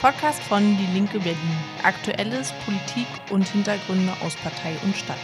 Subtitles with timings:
[0.00, 1.36] Podcast von Die Linke Berlin.
[1.82, 5.18] Aktuelles, Politik und Hintergründe aus Partei und Stadt.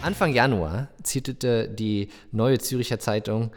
[0.00, 3.50] Anfang Januar zitete die Neue Züricher Zeitung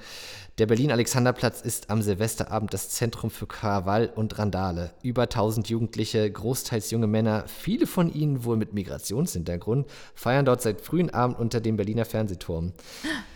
[0.58, 4.90] der Berlin-Alexanderplatz ist am Silvesterabend das Zentrum für Krawall und Randale.
[5.04, 9.86] Über 1000 Jugendliche, großteils junge Männer, viele von ihnen wohl mit Migrationshintergrund,
[10.16, 12.74] feiern dort seit frühen Abend unter dem Berliner Fernsehturm.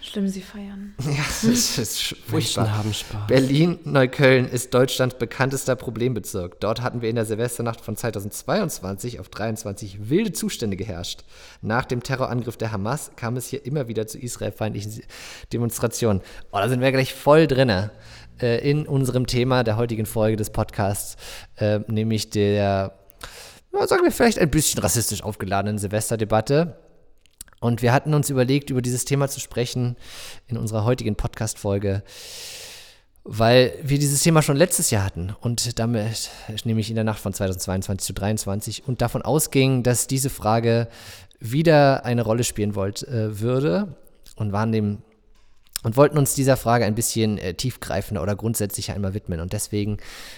[0.02, 0.96] Schlimm, sie feiern.
[1.12, 2.64] Ja, das ist furchtbar.
[2.64, 3.28] Menschen haben Spaß.
[3.28, 6.60] Berlin-Neukölln ist Deutschlands bekanntester Problembezirk.
[6.60, 11.24] Dort hatten wir in der Silvesternacht von 2022 auf 23 wilde Zustände geherrscht.
[11.62, 15.04] Nach dem Terrorangriff der Hamas kam es hier immer wieder zu israelfeindlichen
[15.54, 16.22] Demonstrationen.
[16.52, 17.92] Oh, da sind wir gleich voll drinne
[18.42, 21.18] äh, in unserem Thema der heutigen Folge des Podcasts,
[21.58, 22.94] äh, nämlich der,
[23.86, 26.78] sagen wir vielleicht ein bisschen rassistisch aufgeladenen Silvesterdebatte.
[27.60, 29.96] Und wir hatten uns überlegt, über dieses Thema zu sprechen
[30.48, 32.02] in unserer heutigen Podcast-Folge,
[33.24, 36.32] weil wir dieses Thema schon letztes Jahr hatten und damit,
[36.64, 40.88] nämlich in der Nacht von 2022 zu 2023 und davon ausging, dass diese Frage
[41.40, 43.96] wieder eine Rolle spielen wollt, äh, würde
[44.36, 45.04] und waren dem
[45.84, 49.40] und wollten uns dieser Frage ein bisschen äh, tiefgreifender oder grundsätzlicher einmal widmen.
[49.40, 49.98] Und deswegen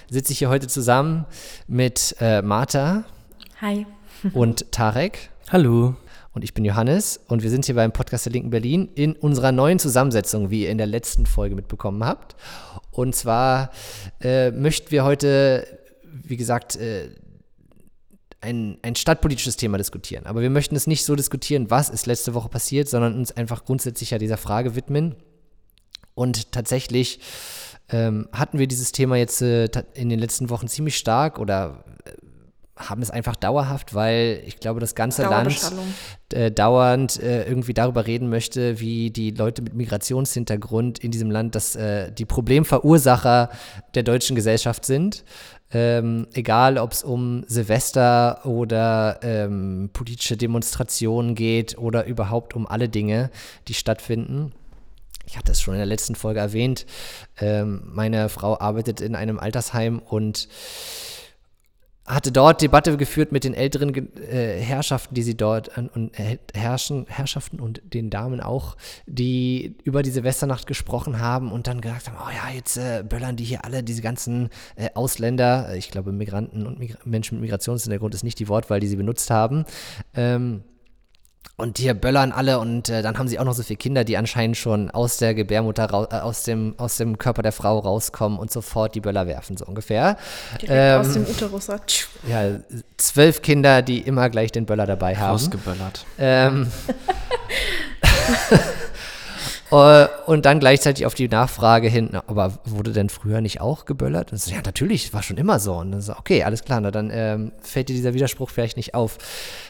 [0.09, 1.25] sitze ich hier heute zusammen
[1.67, 3.03] mit äh, Martha.
[3.61, 3.85] Hi.
[4.33, 5.29] Und Tarek.
[5.49, 5.95] Hallo.
[6.33, 9.51] Und ich bin Johannes und wir sind hier beim Podcast der Linken Berlin in unserer
[9.51, 12.35] neuen Zusammensetzung, wie ihr in der letzten Folge mitbekommen habt.
[12.89, 13.69] Und zwar
[14.19, 15.67] äh, möchten wir heute,
[16.03, 17.09] wie gesagt, äh,
[18.41, 20.25] ein, ein stadtpolitisches Thema diskutieren.
[20.25, 23.63] Aber wir möchten es nicht so diskutieren, was ist letzte Woche passiert, sondern uns einfach
[23.63, 25.15] grundsätzlicher dieser Frage widmen.
[26.15, 27.19] Und tatsächlich
[27.89, 32.11] ähm, hatten wir dieses Thema jetzt äh, in den letzten Wochen ziemlich stark oder äh,
[32.75, 35.71] haben es einfach dauerhaft, weil ich glaube, das ganze Land
[36.33, 41.53] äh, dauernd äh, irgendwie darüber reden möchte, wie die Leute mit Migrationshintergrund in diesem Land
[41.55, 43.49] das, äh, die Problemverursacher
[43.93, 45.23] der deutschen Gesellschaft sind.
[45.71, 52.89] Ähm, egal, ob es um Silvester oder ähm, politische Demonstrationen geht oder überhaupt um alle
[52.89, 53.29] Dinge,
[53.67, 54.51] die stattfinden
[55.25, 56.85] ich hatte es schon in der letzten Folge erwähnt,
[57.39, 60.47] ähm, meine Frau arbeitet in einem Altersheim und
[62.05, 67.05] hatte dort Debatte geführt mit den älteren äh, Herrschaften, die sie dort und äh, herrschen,
[67.07, 68.75] Herrschaften und den Damen auch,
[69.05, 73.37] die über die Silvesternacht gesprochen haben und dann gesagt haben, oh ja, jetzt äh, böllern
[73.37, 74.49] die hier alle, diese ganzen
[74.95, 78.97] Ausländer, ich glaube Migranten und Migra Menschen mit Migrationshintergrund ist nicht die Wortwahl, die sie
[78.97, 79.63] benutzt haben,
[80.13, 80.63] ähm,
[81.55, 84.17] und hier böllern alle und äh, dann haben sie auch noch so viele Kinder, die
[84.17, 88.51] anscheinend schon aus der Gebärmutter, äh, aus, dem, aus dem Körper der Frau rauskommen und
[88.51, 90.17] sofort die Böller werfen, so ungefähr.
[90.67, 91.67] Ähm, aus dem Uterus.
[92.27, 92.59] Ja,
[92.97, 95.35] zwölf Kinder, die immer gleich den Böller dabei haben.
[95.35, 96.05] Ausgeböllert.
[96.17, 96.71] Ähm,
[98.51, 98.57] Äh,
[99.73, 104.31] und dann gleichzeitig auf die Nachfrage hin, aber wurde denn früher nicht auch geböllert?
[104.31, 105.73] Und so, ja, natürlich, war schon immer so.
[105.73, 108.93] Und dann so, okay, alles klar, na, dann ähm, fällt dir dieser Widerspruch vielleicht nicht
[108.93, 109.17] auf.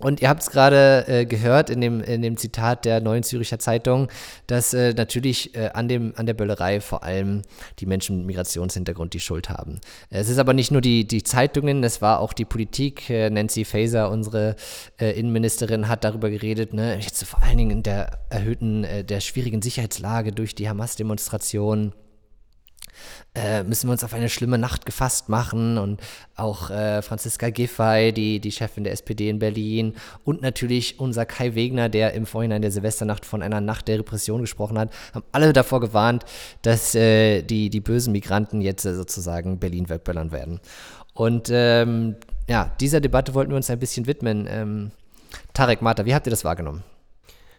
[0.02, 3.60] Und ihr habt es gerade äh, gehört in dem, in dem Zitat der Neuen Züricher
[3.60, 4.10] Zeitung,
[4.48, 7.42] dass äh, natürlich äh, an, dem, an der Böllerei vor allem
[7.80, 9.80] die Menschen mit Migrationshintergrund die Schuld haben.
[10.10, 13.10] Es ist aber nicht nur die, die Zeitungen, es war auch die Politik.
[13.10, 14.58] Äh, Nancy Faeser, unsere
[15.00, 19.62] äh, Innenministerin, hat darüber geredet, ne, jetzt vor allen Dingen in der erhöhten, der schwierigen
[19.62, 21.94] Sicherheit Sicherheitslage durch die Hamas-Demonstration.
[23.34, 26.00] Äh, müssen wir uns auf eine schlimme Nacht gefasst machen und
[26.36, 31.56] auch äh, Franziska Giffey, die, die Chefin der SPD in Berlin und natürlich unser Kai
[31.56, 35.54] Wegner, der im Vorhinein der Silvesternacht von einer Nacht der Repression gesprochen hat, haben alle
[35.54, 36.24] davor gewarnt,
[36.62, 40.60] dass äh, die, die bösen Migranten jetzt äh, sozusagen Berlin wegböllern werden.
[41.14, 42.18] Und ähm,
[42.48, 44.46] ja, dieser Debatte wollten wir uns ein bisschen widmen.
[44.48, 44.92] Ähm,
[45.54, 46.84] Tarek Marta, wie habt ihr das wahrgenommen?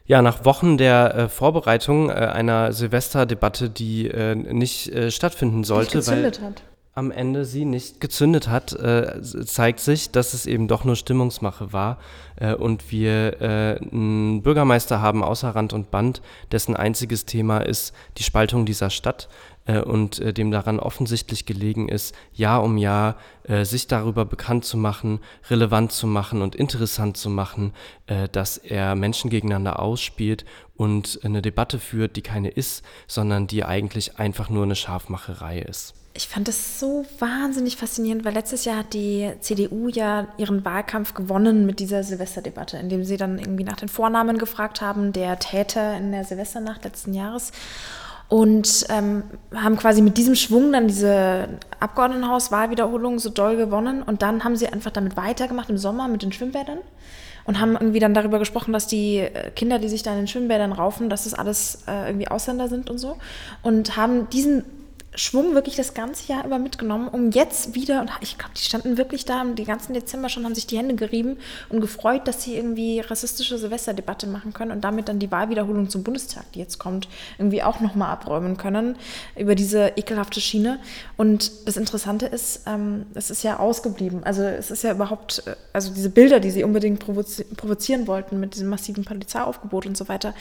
[0.07, 5.97] Ja, nach Wochen der äh, Vorbereitung äh, einer Silvesterdebatte, die äh, nicht äh, stattfinden sollte,
[5.97, 6.63] nicht weil hat.
[6.95, 11.73] am Ende sie nicht gezündet hat, äh, zeigt sich, dass es eben doch nur Stimmungsmache
[11.73, 11.99] war
[12.37, 16.21] äh, und wir einen Bürgermeister haben außer Rand und Band,
[16.53, 19.29] dessen einziges Thema ist die Spaltung dieser Stadt
[19.67, 24.65] äh, und äh, dem daran offensichtlich gelegen ist, Jahr um Jahr äh, sich darüber bekannt
[24.65, 25.21] zu machen,
[25.51, 27.73] relevant zu machen und interessant zu machen,
[28.07, 30.45] äh, dass er Menschen gegeneinander ausspielt
[30.77, 35.95] und eine Debatte führt, die keine ist, sondern die eigentlich einfach nur eine Scharfmacherei ist.
[36.17, 41.13] Ich fand das so wahnsinnig faszinierend, weil letztes Jahr hat die CDU ja ihren Wahlkampf
[41.15, 45.97] gewonnen mit dieser Silvesterdebatte, indem sie dann irgendwie nach den Vornamen gefragt haben der Täter
[45.97, 47.51] in der Silvesternacht letzten Jahres
[48.29, 49.23] und ähm,
[49.55, 51.49] haben quasi mit diesem Schwung dann diese
[51.79, 54.03] Abgeordnetenhauswahlwiederholung so doll gewonnen.
[54.03, 56.79] Und dann haben sie einfach damit weitergemacht im Sommer mit den Schwimmbädern.
[57.47, 60.29] und haben irgendwie dann darüber gesprochen, dass die äh, Kinder, die sich da in den
[60.29, 63.19] Schwimmbädern raufen, dass das alles äh, irgendwie Ausländer sind und so.
[63.63, 64.65] Und haben diesen
[65.17, 68.97] Schwung wirklich das ganze Jahr über mitgenommen, um jetzt wieder, und ich glaube, die standen
[68.97, 71.37] wirklich da die ganzen Dezember schon, haben sich die Hände gerieben
[71.69, 76.03] und gefreut, dass sie irgendwie rassistische Silvesterdebatte machen können und damit dann die Wahlwiederholung zum
[76.03, 77.09] Bundestag, die jetzt kommt,
[77.39, 78.97] irgendwie auch nochmal abräumen können
[79.39, 80.81] über diese ekelhafte Schiene.
[81.17, 84.25] Und das Interessante ist, ähm, es ist ja ausgeblieben.
[84.25, 88.41] Also es ist ja überhaupt, äh, also diese Bilder, die sie unbedingt provozi provozieren wollten
[88.41, 90.35] mit diesem massiven Polizeiaufgebot und so weiter,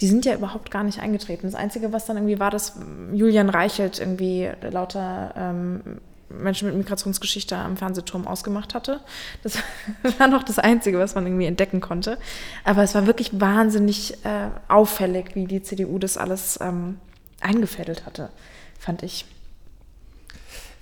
[0.00, 1.46] die sind ja überhaupt gar nicht eingetreten.
[1.46, 2.74] Das Einzige, was dann irgendwie war, dass
[3.12, 9.00] Julian Reichelt irgendwie irgendwie lauter ähm, Menschen mit Migrationsgeschichte am Fernsehturm ausgemacht hatte.
[9.42, 9.58] Das
[10.18, 12.18] war noch das Einzige, was man irgendwie entdecken konnte.
[12.64, 16.98] Aber es war wirklich wahnsinnig äh, auffällig, wie die CDU das alles ähm,
[17.40, 18.30] eingefädelt hatte,
[18.78, 19.26] fand ich.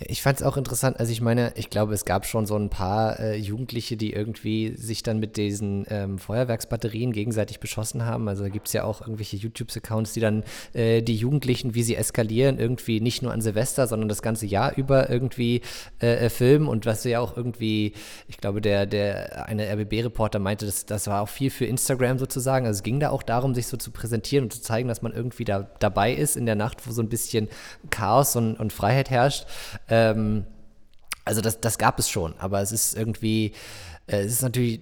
[0.07, 2.71] Ich fand es auch interessant, also ich meine, ich glaube, es gab schon so ein
[2.71, 8.27] paar äh, Jugendliche, die irgendwie sich dann mit diesen ähm, Feuerwerksbatterien gegenseitig beschossen haben.
[8.27, 10.43] Also da gibt es ja auch irgendwelche YouTube-Accounts, die dann
[10.73, 14.75] äh, die Jugendlichen, wie sie eskalieren, irgendwie nicht nur an Silvester, sondern das ganze Jahr
[14.77, 15.61] über irgendwie
[16.01, 16.67] äh, äh filmen.
[16.67, 17.93] Und was ja auch irgendwie,
[18.27, 22.67] ich glaube, der, der eine RBB-Reporter meinte, das, das war auch viel für Instagram sozusagen.
[22.67, 25.13] Also es ging da auch darum, sich so zu präsentieren und zu zeigen, dass man
[25.13, 27.49] irgendwie da dabei ist in der Nacht, wo so ein bisschen
[27.91, 29.47] Chaos und, und Freiheit herrscht.
[29.91, 30.47] Ähm,
[31.25, 33.53] also das, das gab es schon, aber es ist irgendwie,
[34.07, 34.81] äh, es ist natürlich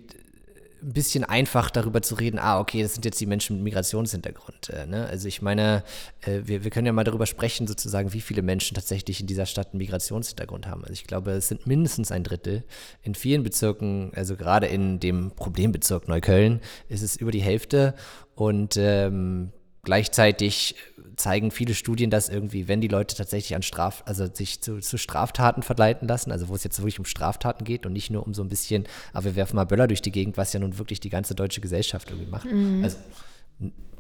[0.81, 4.71] ein bisschen einfach darüber zu reden, ah, okay, das sind jetzt die Menschen mit Migrationshintergrund.
[4.71, 5.07] Äh, ne?
[5.07, 5.83] Also ich meine,
[6.21, 9.47] äh, wir, wir können ja mal darüber sprechen, sozusagen, wie viele Menschen tatsächlich in dieser
[9.47, 10.83] Stadt einen Migrationshintergrund haben.
[10.83, 12.65] Also ich glaube, es sind mindestens ein Drittel.
[13.03, 17.95] In vielen Bezirken, also gerade in dem Problembezirk Neukölln, ist es über die Hälfte.
[18.35, 19.53] Und ähm,
[19.85, 20.75] Gleichzeitig
[21.17, 24.99] zeigen viele Studien, dass irgendwie, wenn die Leute tatsächlich an Straf, also sich zu, zu,
[24.99, 28.35] Straftaten verleiten lassen, also wo es jetzt wirklich um Straftaten geht und nicht nur um
[28.35, 31.01] so ein bisschen, aber wir werfen mal Böller durch die Gegend, was ja nun wirklich
[31.01, 32.47] die ganze deutsche Gesellschaft irgendwie macht.
[32.47, 32.85] Mhm.
[32.85, 32.97] Also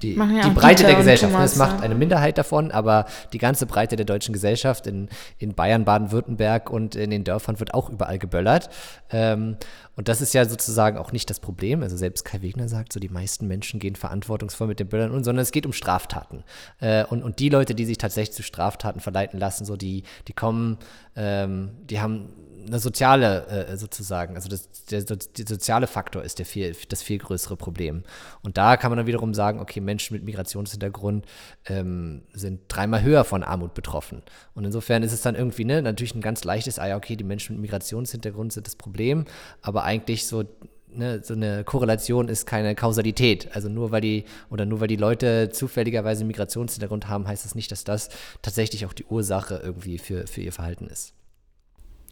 [0.02, 1.32] die, ja die Breite der Gesellschaft.
[1.32, 5.08] Thomas, das macht eine Minderheit davon, aber die ganze Breite der deutschen Gesellschaft in,
[5.38, 8.70] in Bayern, Baden-Württemberg und in den Dörfern wird auch überall geböllert.
[9.10, 9.56] Ähm,
[9.96, 11.82] und das ist ja sozusagen auch nicht das Problem.
[11.82, 15.24] Also selbst Kai Wegner sagt, so die meisten Menschen gehen verantwortungsvoll mit den Böllern um,
[15.24, 16.44] sondern es geht um Straftaten.
[16.80, 20.32] Äh, und, und die Leute, die sich tatsächlich zu Straftaten verleiten lassen, so die, die
[20.32, 20.78] kommen,
[21.16, 22.28] ähm, die haben
[22.66, 27.18] eine soziale äh, sozusagen, also das, der, der, soziale Faktor ist der viel, das viel
[27.18, 28.02] größere Problem.
[28.42, 31.26] Und da kann man dann wiederum sagen, okay, Menschen mit Migrationshintergrund
[31.66, 34.22] ähm, sind dreimal höher von Armut betroffen.
[34.54, 37.24] Und insofern ist es dann irgendwie ne, natürlich ein ganz leichtes, ah ja, okay, die
[37.24, 39.24] Menschen mit Migrationshintergrund sind das Problem,
[39.62, 40.44] aber eigentlich so
[40.90, 43.54] Ne, so eine Korrelation ist keine Kausalität.
[43.54, 47.70] Also nur weil die oder nur weil die Leute zufälligerweise Migrationshintergrund haben, heißt das nicht,
[47.70, 48.08] dass das
[48.40, 51.12] tatsächlich auch die Ursache irgendwie für, für ihr Verhalten ist.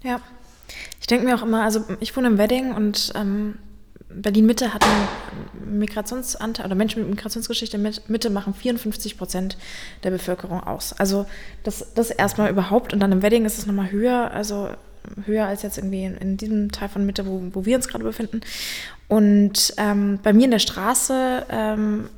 [0.02, 0.20] Ja,
[1.00, 3.58] ich denke mir auch immer, also ich wohne im Wedding und ähm,
[4.08, 9.56] Berlin-Mitte hat einen Migrationsanteil oder Menschen mit Migrationsgeschichte mit Mitte machen 54 Prozent
[10.04, 10.92] der Bevölkerung aus.
[10.92, 11.26] Also
[11.64, 14.70] das, das erstmal überhaupt und dann im Wedding ist es nochmal höher, also
[15.24, 18.04] höher als jetzt irgendwie in, in diesem Teil von Mitte, wo, wo wir uns gerade
[18.04, 18.40] befinden.
[19.08, 22.08] Und ähm, bei mir in der Straße ähm,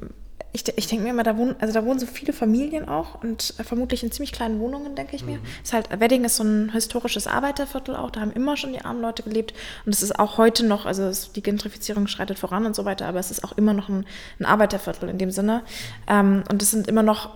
[0.52, 3.54] ich, ich denke mir immer, da wohnen, also da wohnen so viele Familien auch und
[3.58, 5.38] äh, vermutlich in ziemlich kleinen Wohnungen, denke ich mir.
[5.38, 5.46] Mhm.
[5.62, 9.02] Ist halt, Wedding ist so ein historisches Arbeiterviertel auch, da haben immer schon die armen
[9.02, 9.52] Leute gelebt
[9.84, 13.06] und es ist auch heute noch, also es, die Gentrifizierung schreitet voran und so weiter,
[13.06, 14.06] aber es ist auch immer noch ein,
[14.40, 15.62] ein Arbeiterviertel in dem Sinne.
[16.06, 17.30] Ähm, und es sind immer noch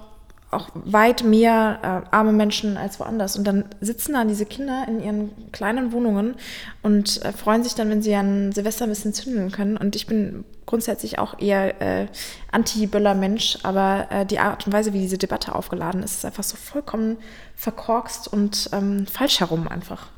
[0.52, 3.36] auch weit mehr äh, arme Menschen als woanders.
[3.36, 6.34] Und dann sitzen da diese Kinder in ihren kleinen Wohnungen
[6.82, 9.76] und äh, freuen sich dann, wenn sie an Silvester ein bisschen zündeln können.
[9.76, 12.06] Und ich bin grundsätzlich auch eher äh,
[12.50, 16.56] Anti-Böller-Mensch, aber äh, die Art und Weise, wie diese Debatte aufgeladen ist, ist einfach so
[16.56, 17.16] vollkommen
[17.56, 20.08] verkorkst und ähm, falsch herum einfach.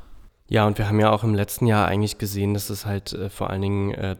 [0.47, 3.31] Ja, und wir haben ja auch im letzten Jahr eigentlich gesehen, dass es halt äh,
[3.31, 4.15] vor allen Dingen, äh,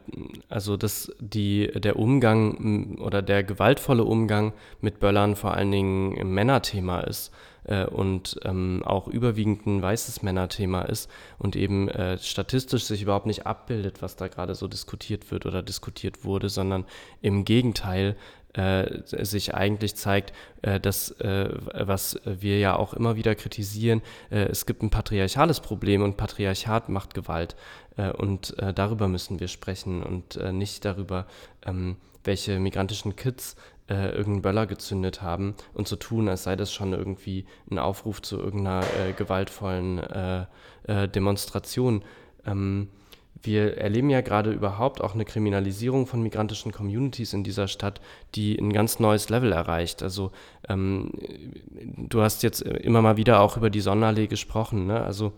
[0.48, 6.30] also dass die, der Umgang oder der gewaltvolle Umgang mit Böllern vor allen Dingen ein
[6.30, 12.84] Männerthema ist äh, und ähm, auch überwiegend ein weißes Männerthema ist und eben äh, statistisch
[12.84, 16.86] sich überhaupt nicht abbildet, was da gerade so diskutiert wird oder diskutiert wurde, sondern
[17.22, 18.16] im Gegenteil
[19.06, 20.32] sich eigentlich zeigt,
[20.62, 25.60] äh, dass, äh, was wir ja auch immer wieder kritisieren, äh, es gibt ein patriarchales
[25.60, 27.56] Problem und Patriarchat macht Gewalt.
[27.96, 31.26] Äh, und äh, darüber müssen wir sprechen und nicht darüber,
[31.64, 33.56] ähm, welche migrantischen Kids
[33.88, 38.36] irgendeinen Böller gezündet haben und so tun, als sei das schon irgendwie ein Aufruf zu
[38.36, 38.82] irgendeiner
[39.16, 40.00] gewaltvollen
[40.88, 42.02] Demonstration.
[42.44, 42.88] Ähm,
[43.42, 48.00] wir erleben ja gerade überhaupt auch eine Kriminalisierung von migrantischen Communities in dieser Stadt,
[48.34, 50.02] die ein ganz neues Level erreicht.
[50.02, 50.32] Also
[50.68, 51.10] ähm,
[51.96, 54.86] du hast jetzt immer mal wieder auch über die Sonderlee gesprochen.
[54.86, 55.00] Ne?
[55.00, 55.32] Also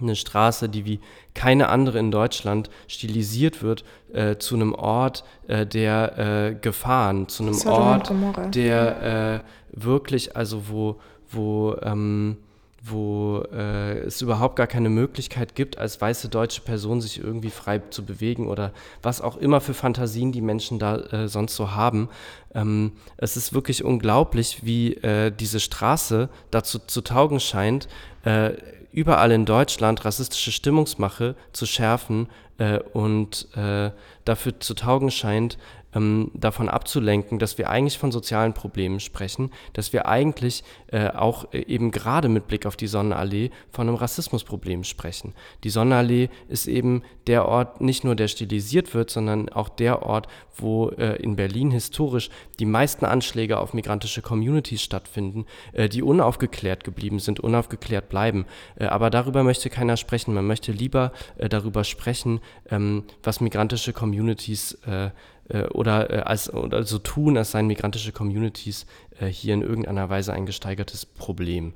[0.00, 1.00] eine Straße, die wie
[1.34, 7.44] keine andere in Deutschland stilisiert wird äh, zu einem Ort äh, der äh, Gefahren, zu
[7.44, 8.12] einem Ort,
[8.54, 11.00] der äh, wirklich, also wo,
[11.30, 12.38] wo ähm,
[12.86, 17.78] wo äh, es überhaupt gar keine Möglichkeit gibt, als weiße deutsche Person sich irgendwie frei
[17.78, 22.10] zu bewegen oder was auch immer für Fantasien die Menschen da äh, sonst so haben.
[22.54, 27.88] Ähm, es ist wirklich unglaublich, wie äh, diese Straße dazu zu taugen scheint,
[28.24, 28.52] äh,
[28.92, 33.92] überall in Deutschland rassistische Stimmungsmache zu schärfen äh, und äh,
[34.26, 35.56] dafür zu taugen scheint,
[35.94, 41.52] ähm, davon abzulenken, dass wir eigentlich von sozialen Problemen sprechen, dass wir eigentlich äh, auch
[41.52, 45.34] äh, eben gerade mit Blick auf die Sonnenallee von einem Rassismusproblem sprechen.
[45.62, 50.28] Die Sonnenallee ist eben der Ort, nicht nur der stilisiert wird, sondern auch der Ort,
[50.56, 56.84] wo äh, in Berlin historisch die meisten Anschläge auf migrantische Communities stattfinden, äh, die unaufgeklärt
[56.84, 58.46] geblieben sind, unaufgeklärt bleiben.
[58.76, 60.34] Äh, aber darüber möchte keiner sprechen.
[60.34, 65.10] Man möchte lieber äh, darüber sprechen, ähm, was migrantische Communities äh,
[65.68, 68.86] oder, äh, als, oder so tun, als seien migrantische Communities
[69.18, 71.74] äh, hier in irgendeiner Weise ein gesteigertes Problem.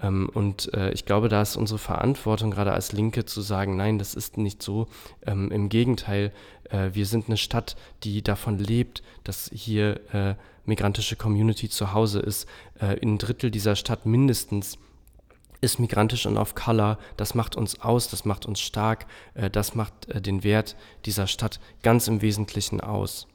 [0.00, 3.98] Ähm, und äh, ich glaube, da ist unsere Verantwortung, gerade als Linke, zu sagen, nein,
[3.98, 4.88] das ist nicht so.
[5.26, 6.32] Ähm, Im Gegenteil,
[6.70, 12.20] äh, wir sind eine Stadt, die davon lebt, dass hier äh, migrantische Community zu Hause
[12.20, 12.48] ist.
[12.78, 14.78] ein Drittel dieser Stadt mindestens
[15.62, 16.98] ist migrantisch und auf Color.
[17.16, 20.76] Das macht uns aus, das macht uns stark, äh, das macht äh, den Wert
[21.06, 23.26] dieser Stadt ganz im Wesentlichen aus.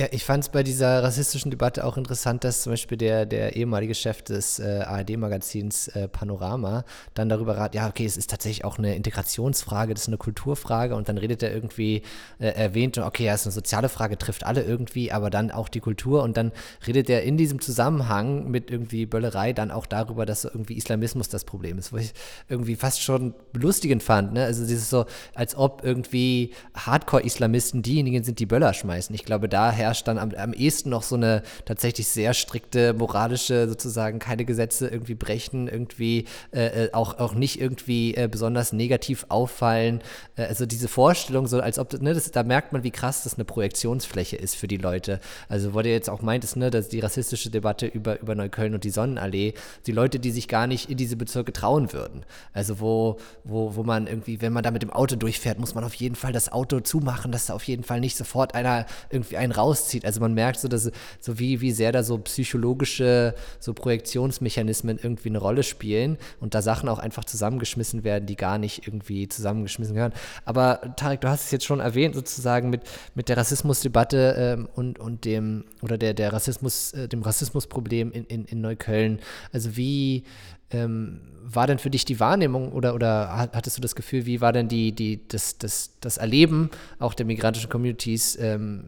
[0.00, 3.54] Ja, ich fand es bei dieser rassistischen Debatte auch interessant, dass zum Beispiel der, der
[3.56, 8.64] ehemalige Chef des äh, ARD-Magazins äh, Panorama dann darüber rat, ja, okay, es ist tatsächlich
[8.64, 12.00] auch eine Integrationsfrage, das ist eine Kulturfrage und dann redet er irgendwie,
[12.38, 15.68] äh, erwähnt, okay, ja, es ist eine soziale Frage, trifft alle irgendwie, aber dann auch
[15.68, 16.52] die Kultur und dann
[16.86, 21.44] redet er in diesem Zusammenhang mit irgendwie Böllerei dann auch darüber, dass irgendwie Islamismus das
[21.44, 22.14] Problem ist, wo ich
[22.48, 24.46] irgendwie fast schon belustigend fand, ne?
[24.46, 25.04] Also dieses so,
[25.34, 29.14] als ob irgendwie Hardcore-Islamisten diejenigen sind, die Böller schmeißen.
[29.14, 33.68] Ich glaube, daher herrscht dann am, am ehesten noch so eine tatsächlich sehr strikte moralische,
[33.68, 39.26] sozusagen keine Gesetze irgendwie brechen, irgendwie äh, äh, auch, auch nicht irgendwie äh, besonders negativ
[39.28, 40.00] auffallen.
[40.36, 43.34] Äh, also diese Vorstellung, so als ob, ne, das, da merkt man, wie krass das
[43.34, 45.18] eine Projektionsfläche ist für die Leute.
[45.48, 48.84] Also, wo du jetzt auch meintest, ne, dass die rassistische Debatte über, über Neukölln und
[48.84, 49.54] die Sonnenallee,
[49.86, 52.24] die Leute, die sich gar nicht in diese Bezirke trauen würden.
[52.52, 55.82] Also, wo, wo, wo man irgendwie, wenn man da mit dem Auto durchfährt, muss man
[55.82, 59.36] auf jeden Fall das Auto zumachen, dass da auf jeden Fall nicht sofort einer irgendwie
[59.36, 60.04] einen raus rauszieht.
[60.04, 65.30] Also man merkt so, dass so wie, wie sehr da so psychologische so Projektionsmechanismen irgendwie
[65.30, 69.94] eine Rolle spielen und da Sachen auch einfach zusammengeschmissen werden, die gar nicht irgendwie zusammengeschmissen
[69.94, 70.12] gehören.
[70.44, 72.82] Aber Tarek, du hast es jetzt schon erwähnt, sozusagen mit,
[73.14, 78.24] mit der Rassismusdebatte ähm, und, und dem oder der, der Rassismus, äh, dem Rassismusproblem in,
[78.26, 79.20] in, in Neukölln.
[79.52, 80.24] Also wie
[80.70, 84.52] ähm, war denn für dich die Wahrnehmung oder, oder hattest du das Gefühl, wie war
[84.52, 88.84] denn die, die, das, das, das Erleben auch der migrantischen Communities ähm,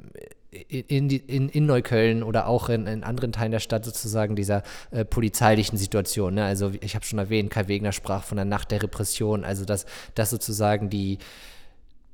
[0.53, 5.05] in, in, in Neukölln oder auch in, in, anderen Teilen der Stadt sozusagen dieser äh,
[5.05, 6.35] polizeilichen Situation.
[6.35, 6.45] Ne?
[6.45, 9.87] Also ich habe schon erwähnt, Kai Wegner sprach von der Nacht der Repression, also dass,
[10.15, 11.19] dass sozusagen die,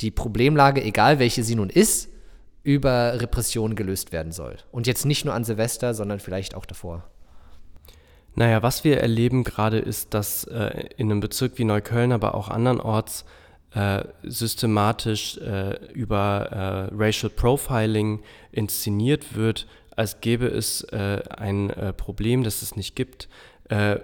[0.01, 2.11] die Problemlage, egal welche sie nun ist,
[2.63, 4.57] über Repression gelöst werden soll.
[4.71, 7.05] Und jetzt nicht nur an Silvester, sondern vielleicht auch davor.
[8.37, 12.49] Naja, was wir erleben gerade ist, dass äh, in einem Bezirk wie Neukölln, aber auch
[12.49, 13.25] andernorts
[13.75, 18.23] äh, systematisch äh, über äh, Racial Profiling
[18.53, 23.29] inszeniert wird, als gäbe es äh, ein äh, Problem, das es nicht gibt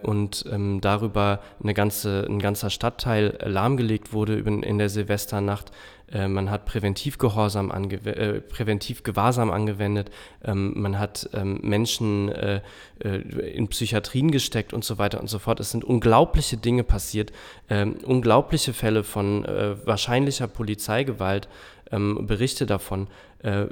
[0.02, 5.72] und ähm, darüber eine ganze, ein ganzer Stadtteil lahmgelegt wurde in der Silvesternacht
[6.12, 10.10] äh, man hat Präventivgehorsam äh, Präventivgewahrsam angewendet,
[10.44, 12.60] ähm, man hat ähm, Menschen äh,
[13.02, 13.16] äh,
[13.52, 15.60] in Psychiatrien gesteckt und so weiter und so fort.
[15.60, 17.32] Es sind unglaubliche Dinge passiert,
[17.70, 21.48] ähm, unglaubliche Fälle von äh, wahrscheinlicher Polizeigewalt,
[21.90, 23.08] ähm, Berichte davon,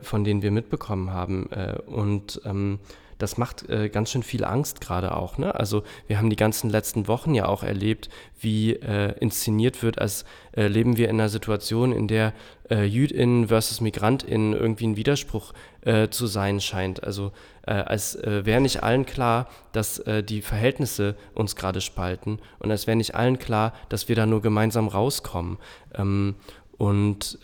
[0.02, 1.46] von denen wir mitbekommen haben.
[1.86, 2.78] und ähm,
[3.22, 5.38] das macht äh, ganz schön viel Angst gerade auch.
[5.38, 5.54] Ne?
[5.54, 8.10] Also wir haben die ganzen letzten Wochen ja auch erlebt,
[8.40, 10.24] wie äh, inszeniert wird, als
[10.56, 12.32] äh, leben wir in einer Situation, in der
[12.68, 15.52] äh, JüdInnen versus MigrantInnen irgendwie ein Widerspruch
[15.82, 17.04] äh, zu sein scheint.
[17.04, 17.30] Also
[17.64, 22.86] äh, als äh, wäre nicht allen klar, dass die Verhältnisse uns gerade spalten und als
[22.86, 25.58] wäre nicht allen klar, dass wir da nur gemeinsam rauskommen.
[25.94, 26.34] Ähm,
[26.76, 27.38] und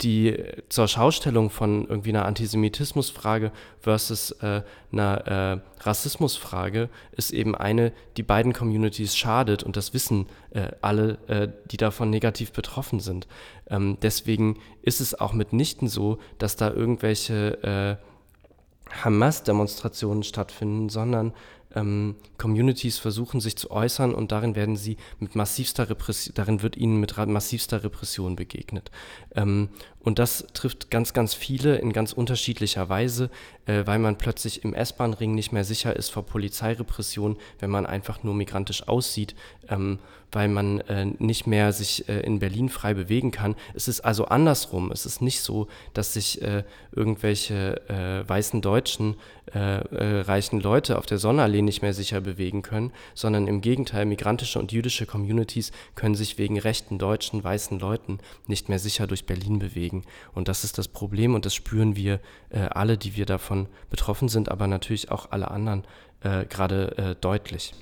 [0.00, 0.36] die
[0.68, 4.62] zur Schaustellung von irgendwie einer Antisemitismusfrage versus äh,
[4.92, 11.18] einer äh, Rassismusfrage ist eben eine, die beiden Communities schadet und das wissen äh, alle,
[11.28, 13.26] äh, die davon negativ betroffen sind.
[13.68, 21.32] Ähm, deswegen ist es auch mitnichten so, dass da irgendwelche äh, Hamas-Demonstrationen stattfinden, sondern
[21.74, 26.76] ähm, Communities versuchen, sich zu äußern und darin werden sie mit massivster Repression, darin wird
[26.76, 28.90] ihnen mit massivster Repression begegnet.
[29.34, 29.68] Ähm,
[30.02, 33.30] und das trifft ganz, ganz viele in ganz unterschiedlicher Weise,
[33.66, 38.22] äh, weil man plötzlich im S-Bahn-Ring nicht mehr sicher ist vor Polizeirepression, wenn man einfach
[38.24, 39.34] nur migrantisch aussieht,
[39.68, 40.00] ähm,
[40.32, 43.54] weil man äh, nicht mehr sich äh, in Berlin frei bewegen kann.
[43.74, 44.90] Es ist also andersrum.
[44.90, 49.16] Es ist nicht so, dass sich äh, irgendwelche äh, weißen Deutschen,
[49.52, 54.58] äh, reichen Leute auf der Sonnenallee nicht mehr sicher bewegen können, sondern im Gegenteil, migrantische
[54.58, 59.58] und jüdische Communities können sich wegen rechten deutschen, weißen Leuten nicht mehr sicher durch Berlin
[59.58, 59.91] bewegen.
[60.34, 62.20] Und das ist das Problem und das spüren wir
[62.50, 65.84] alle, die wir davon betroffen sind, aber natürlich auch alle anderen
[66.22, 67.74] gerade deutlich.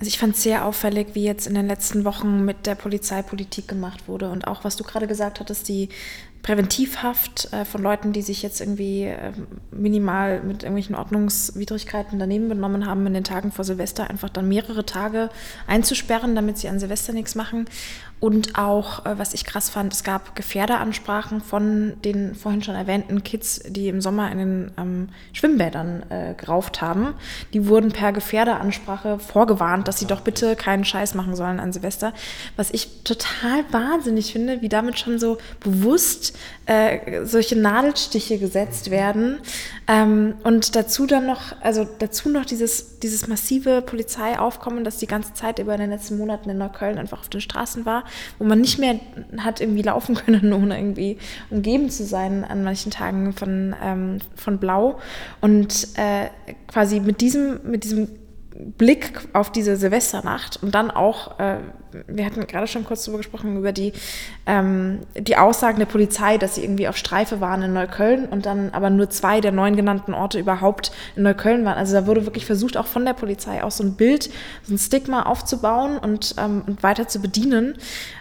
[0.00, 3.66] Also ich fand es sehr auffällig, wie jetzt in den letzten Wochen mit der Polizeipolitik
[3.66, 5.88] gemacht wurde und auch was du gerade gesagt hattest, die
[6.42, 9.32] Präventivhaft äh, von Leuten, die sich jetzt irgendwie äh,
[9.72, 14.86] minimal mit irgendwelchen Ordnungswidrigkeiten daneben benommen haben, in den Tagen vor Silvester einfach dann mehrere
[14.86, 15.30] Tage
[15.66, 17.64] einzusperren, damit sie an Silvester nichts machen.
[18.20, 23.22] Und auch, äh, was ich krass fand, es gab Gefährderansprachen von den vorhin schon erwähnten
[23.22, 27.14] Kids, die im Sommer in den ähm, Schwimmbädern äh, gerauft haben.
[27.52, 32.12] Die wurden per Gefährderansprache vorgewarnt, dass sie doch bitte keinen Scheiß machen sollen an Silvester.
[32.56, 39.38] Was ich total wahnsinnig finde, wie damit schon so bewusst äh, solche Nadelstiche gesetzt werden.
[39.86, 45.34] Ähm, und dazu dann noch, also dazu noch dieses, dieses massive Polizeiaufkommen, das die ganze
[45.34, 48.04] Zeit über in den letzten Monaten in Neukölln einfach auf den Straßen war
[48.38, 48.98] wo man nicht mehr
[49.38, 51.18] hat irgendwie laufen können, ohne irgendwie
[51.50, 54.98] umgeben zu sein an manchen Tagen von, ähm, von Blau.
[55.40, 56.28] Und äh,
[56.66, 58.08] quasi mit diesem, mit diesem
[58.76, 61.58] Blick auf diese Silvesternacht und dann auch, äh,
[62.06, 63.92] wir hatten gerade schon kurz darüber gesprochen, über die,
[64.46, 68.70] ähm, die Aussagen der Polizei, dass sie irgendwie auf Streife waren in Neukölln und dann
[68.70, 71.78] aber nur zwei der neun genannten Orte überhaupt in Neukölln waren.
[71.78, 74.30] Also da wurde wirklich versucht, auch von der Polizei aus so ein Bild,
[74.62, 77.74] so ein Stigma aufzubauen und, ähm, und weiter zu bedienen,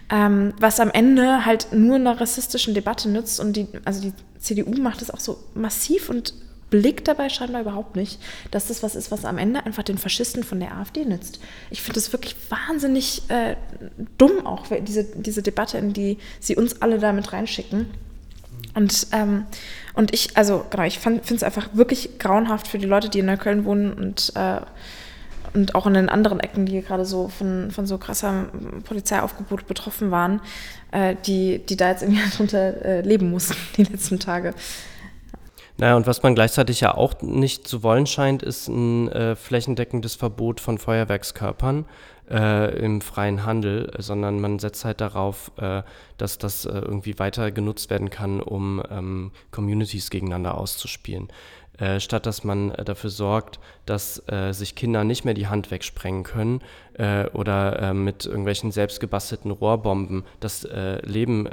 [0.09, 4.71] ähm, was am Ende halt nur einer rassistischen Debatte nützt und die, also die CDU
[4.81, 6.33] macht es auch so massiv und
[6.69, 8.19] blickt dabei scheinbar überhaupt nicht,
[8.51, 11.39] dass das was ist, was am Ende einfach den Faschisten von der AfD nützt.
[11.69, 13.55] Ich finde es wirklich wahnsinnig äh,
[14.17, 17.87] dumm auch, diese, diese Debatte, in die sie uns alle damit reinschicken.
[18.73, 19.45] Und, ähm,
[19.93, 23.25] und ich, also genau, ich finde es einfach wirklich grauenhaft für die Leute, die in
[23.25, 24.59] Neukölln wohnen und, äh,
[25.53, 28.47] und auch in den anderen Ecken, die gerade so von, von so krasser
[28.83, 30.41] Polizeiaufgebot betroffen waren,
[30.91, 34.53] äh, die, die da jetzt irgendwie drunter äh, leben mussten die letzten Tage.
[35.79, 40.15] Naja, und was man gleichzeitig ja auch nicht zu wollen scheint, ist ein äh, flächendeckendes
[40.15, 41.85] Verbot von Feuerwerkskörpern
[42.31, 45.83] äh, im freien Handel, sondern man setzt halt darauf, äh,
[46.17, 51.27] dass das äh, irgendwie weiter genutzt werden kann, um ähm, Communities gegeneinander auszuspielen.
[51.77, 56.23] Äh, statt dass man äh, dafür sorgt, dass sich Kinder nicht mehr die Hand wegsprengen
[56.23, 56.61] können
[57.31, 60.67] oder mit irgendwelchen selbstgebastelten Rohrbomben das
[61.03, 61.47] Leben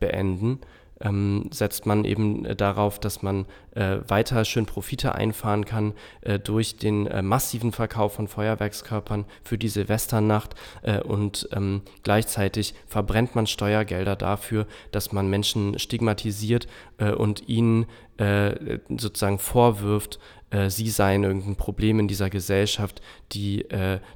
[0.00, 0.58] beenden,
[1.00, 6.38] ähm, setzt man eben äh, darauf, dass man äh, weiter schön Profite einfahren kann äh,
[6.38, 13.34] durch den äh, massiven Verkauf von Feuerwerkskörpern für die Silvesternacht äh, und ähm, gleichzeitig verbrennt
[13.34, 17.86] man Steuergelder dafür, dass man Menschen stigmatisiert äh, und ihnen
[18.98, 20.18] sozusagen vorwirft,
[20.68, 23.00] sie seien irgendein Problem in dieser Gesellschaft,
[23.32, 23.64] die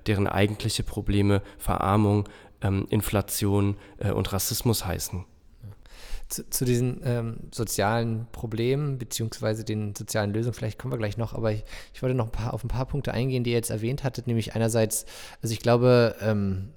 [0.07, 2.29] deren eigentliche Probleme Verarmung,
[2.61, 3.79] ähm, Inflation
[4.12, 5.25] und Rassismus heißen
[6.29, 11.35] zu, zu diesen ähm, sozialen Problemen beziehungsweise den sozialen Lösungen, vielleicht kommen wir gleich noch,
[11.35, 13.71] aber ich, ich wollte noch ein paar, auf ein paar Punkte eingehen, die ihr jetzt
[13.71, 15.07] erwähnt hattet, nämlich einerseits,
[15.43, 16.71] also ich glaube, ähm,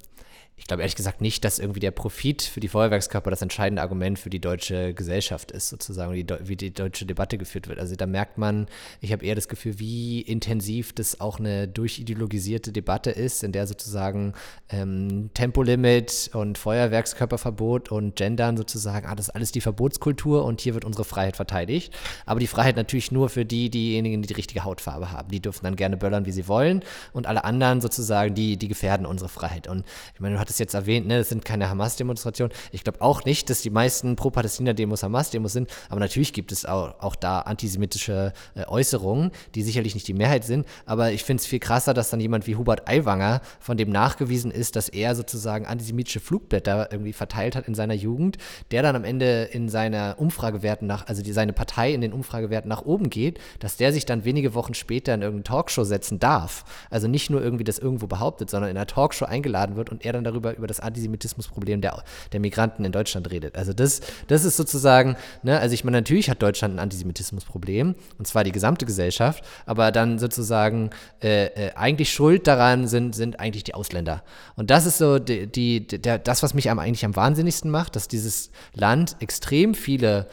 [0.57, 4.17] ich glaube ehrlich gesagt nicht, dass irgendwie der Profit für die Feuerwerkskörper das entscheidende Argument
[4.17, 7.79] für die deutsche Gesellschaft ist, sozusagen, wie die, wie die deutsche Debatte geführt wird.
[7.79, 8.67] Also da merkt man,
[8.99, 13.67] ich habe eher das Gefühl, wie intensiv das auch eine durchideologisierte Debatte ist, in der
[13.67, 14.33] sozusagen
[14.69, 20.73] ähm, Tempolimit und Feuerwerkskörperverbot und Gendern sozusagen, ah, das ist alles die Verbotskultur und hier
[20.73, 21.95] wird unsere Freiheit verteidigt.
[22.25, 25.29] Aber die Freiheit natürlich nur für die, diejenigen, die die richtige Hautfarbe haben.
[25.29, 29.05] Die dürfen dann gerne böllern, wie sie wollen und alle anderen sozusagen, die, die gefährden
[29.05, 29.67] unsere Freiheit.
[29.67, 32.53] Und ich meine, du hattest jetzt erwähnt, ne, das sind keine Hamas-Demonstrationen.
[32.71, 36.95] Ich glaube auch nicht, dass die meisten Pro-Palästina-Demos Hamas-Demos sind, aber natürlich gibt es auch,
[37.01, 40.65] auch da antisemitische äh, Äußerungen, die sicherlich nicht die Mehrheit sind.
[40.85, 44.51] Aber ich finde es viel krasser, dass dann jemand wie Hubert Aiwanger, von dem nachgewiesen
[44.51, 48.37] ist, dass er sozusagen antisemitische Flugblätter irgendwie verteilt hat in seiner Jugend,
[48.71, 52.69] der dann am Ende in seiner Umfragewerten nach, also die, seine Partei in den Umfragewerten
[52.69, 56.63] nach oben geht, dass der sich dann wenige Wochen später in irgendeine Talkshow setzen darf.
[56.89, 60.13] Also nicht nur irgendwie das irgendwo behauptet, sondern in einer Talkshow eingeladen wird und er
[60.13, 63.55] dann darüber darüber, über das Antisemitismusproblem der, der Migranten in Deutschland redet.
[63.55, 68.27] Also das, das ist sozusagen, ne, also ich meine, natürlich hat Deutschland ein Antisemitismusproblem, und
[68.27, 70.89] zwar die gesamte Gesellschaft, aber dann sozusagen
[71.21, 74.23] äh, äh, eigentlich schuld daran sind, sind eigentlich die Ausländer.
[74.55, 77.95] Und das ist so die, die, der, das, was mich am, eigentlich am wahnsinnigsten macht,
[77.95, 80.27] dass dieses Land extrem viele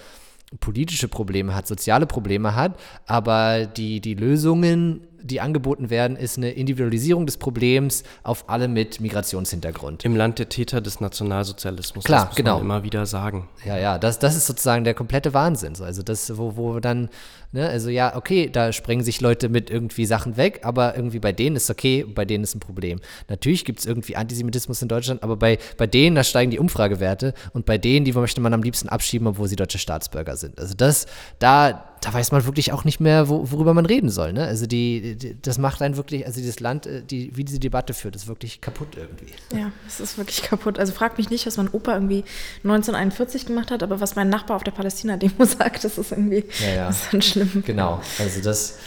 [0.60, 6.50] politische Probleme hat, soziale Probleme hat, aber die, die Lösungen die angeboten werden, ist eine
[6.50, 10.04] Individualisierung des Problems auf alle mit Migrationshintergrund.
[10.04, 12.04] Im Land der Täter des Nationalsozialismus.
[12.04, 12.56] Klar, das muss genau.
[12.56, 13.48] Man immer wieder sagen.
[13.64, 15.74] Ja, ja, das, das ist sozusagen der komplette Wahnsinn.
[15.74, 15.84] So.
[15.84, 17.08] Also das, wo, wo dann,
[17.52, 21.32] ne, also ja, okay, da sprengen sich Leute mit irgendwie Sachen weg, aber irgendwie bei
[21.32, 23.00] denen ist okay, bei denen ist ein Problem.
[23.28, 27.32] Natürlich gibt es irgendwie Antisemitismus in Deutschland, aber bei, bei denen, da steigen die Umfragewerte
[27.54, 30.60] und bei denen, die möchte man am liebsten abschieben, obwohl sie deutsche Staatsbürger sind.
[30.60, 31.06] Also das,
[31.38, 34.34] da, da weiß man wirklich auch nicht mehr, wo, worüber man reden soll.
[34.34, 34.44] Ne?
[34.44, 37.94] Also die, die, das macht einen wirklich, also dieses Land, äh, die, wie diese Debatte
[37.94, 39.32] führt, ist wirklich kaputt irgendwie.
[39.56, 40.78] Ja, es ist wirklich kaputt.
[40.78, 42.24] Also frag mich nicht, was mein Opa irgendwie
[42.58, 46.74] 1941 gemacht hat, aber was mein Nachbar auf der Palästina-Demo sagt, das ist irgendwie ja,
[46.74, 46.86] ja.
[46.88, 47.62] Das ist dann schlimm.
[47.64, 48.78] Genau, also das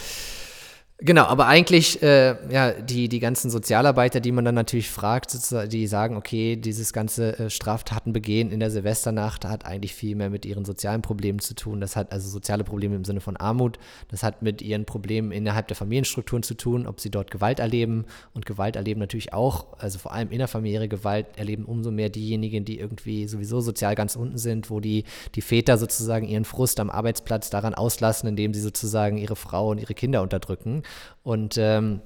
[1.00, 5.32] Genau, aber eigentlich, äh, ja, die, die ganzen Sozialarbeiter, die man dann natürlich fragt,
[5.72, 10.28] die sagen, okay, dieses ganze äh, Straftaten begehen in der Silvesternacht hat eigentlich viel mehr
[10.28, 11.80] mit ihren sozialen Problemen zu tun.
[11.80, 13.78] Das hat also soziale Probleme im Sinne von Armut.
[14.08, 18.04] Das hat mit ihren Problemen innerhalb der Familienstrukturen zu tun, ob sie dort Gewalt erleben.
[18.34, 22.80] Und Gewalt erleben natürlich auch, also vor allem innerfamiliäre Gewalt erleben umso mehr diejenigen, die
[22.80, 25.04] irgendwie sowieso sozial ganz unten sind, wo die,
[25.36, 29.78] die Väter sozusagen ihren Frust am Arbeitsplatz daran auslassen, indem sie sozusagen ihre Frau und
[29.78, 30.82] ihre Kinder unterdrücken.
[31.22, 32.00] Und ähm,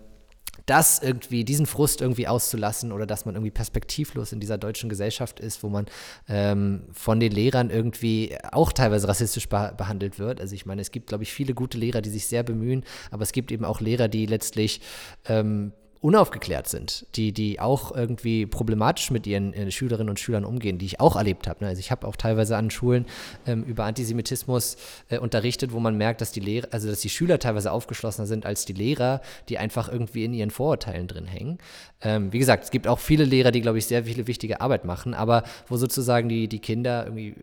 [0.67, 5.41] das irgendwie, diesen Frust irgendwie auszulassen oder dass man irgendwie perspektivlos in dieser deutschen Gesellschaft
[5.41, 5.87] ist, wo man
[6.29, 10.41] ähm, von den Lehrern irgendwie auch teilweise rassistisch be behandelt wird.
[10.41, 13.23] Also ich meine, es gibt, glaube ich, viele gute Lehrer, die sich sehr bemühen, aber
[13.23, 14.81] es gibt eben auch Lehrer, die letztlich
[15.27, 20.77] ähm, unaufgeklärt sind, die, die auch irgendwie problematisch mit ihren äh, Schülerinnen und Schülern umgehen,
[20.77, 21.63] die ich auch erlebt habe.
[21.63, 21.69] Ne?
[21.69, 23.07] Also ich habe auch teilweise an Schulen
[23.47, 24.77] ähm, über Antisemitismus
[25.09, 28.45] äh, unterrichtet, wo man merkt, dass die Lehrer, also dass die Schüler teilweise aufgeschlossener sind
[28.45, 31.59] als die Lehrer, die einfach irgendwie in ihren Vorurteilen drin hängen.
[32.01, 34.85] Ähm, wie gesagt, es gibt auch viele Lehrer, die, glaube ich, sehr viele wichtige Arbeit
[34.85, 37.37] machen, aber wo sozusagen die, die Kinder irgendwie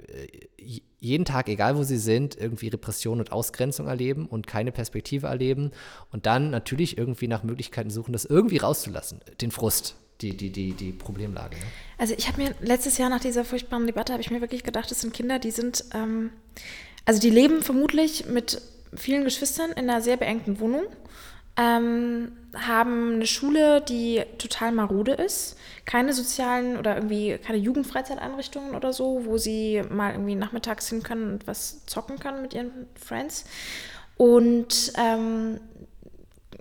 [0.58, 5.28] äh, jeden Tag, egal wo sie sind, irgendwie Repression und Ausgrenzung erleben und keine Perspektive
[5.28, 5.72] erleben
[6.12, 10.74] und dann natürlich irgendwie nach Möglichkeiten suchen, das irgendwie rauszulassen, den Frust, die, die, die,
[10.74, 11.56] die Problemlage.
[11.56, 11.64] Ne?
[11.98, 14.92] Also ich habe mir letztes Jahr nach dieser furchtbaren Debatte, habe ich mir wirklich gedacht,
[14.92, 16.32] das sind Kinder, die sind, ähm,
[17.06, 18.62] also die leben vermutlich mit
[18.94, 20.84] vielen Geschwistern in einer sehr beengten Wohnung
[21.60, 28.94] ähm, haben eine Schule, die total marode ist, keine sozialen oder irgendwie keine Jugendfreizeiteinrichtungen oder
[28.94, 33.46] so, wo sie mal irgendwie nachmittags hin können und was zocken können mit ihren Friends.
[34.16, 35.60] Und ähm,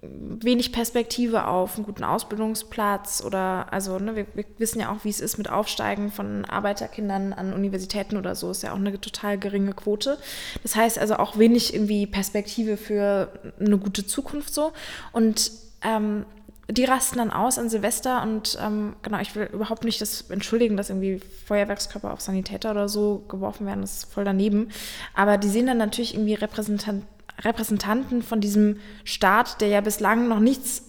[0.01, 5.09] wenig Perspektive auf einen guten Ausbildungsplatz oder, also ne, wir, wir, wissen ja auch, wie
[5.09, 9.39] es ist mit Aufsteigen von Arbeiterkindern an Universitäten oder so, ist ja auch eine total
[9.39, 10.19] geringe Quote.
[10.63, 14.73] Das heißt also auch wenig irgendwie Perspektive für eine gute Zukunft so.
[15.13, 15.51] Und
[15.83, 16.25] ähm,
[16.71, 20.77] die rasten dann aus an Silvester und ähm, genau, ich will überhaupt nicht das entschuldigen,
[20.77, 24.69] dass irgendwie Feuerwerkskörper auf Sanitäter oder so geworfen werden, das ist voll daneben.
[25.15, 27.07] Aber die sehen dann natürlich irgendwie Repräsentanten
[27.39, 30.83] Repräsentanten von diesem Staat, der ja bislang noch nichts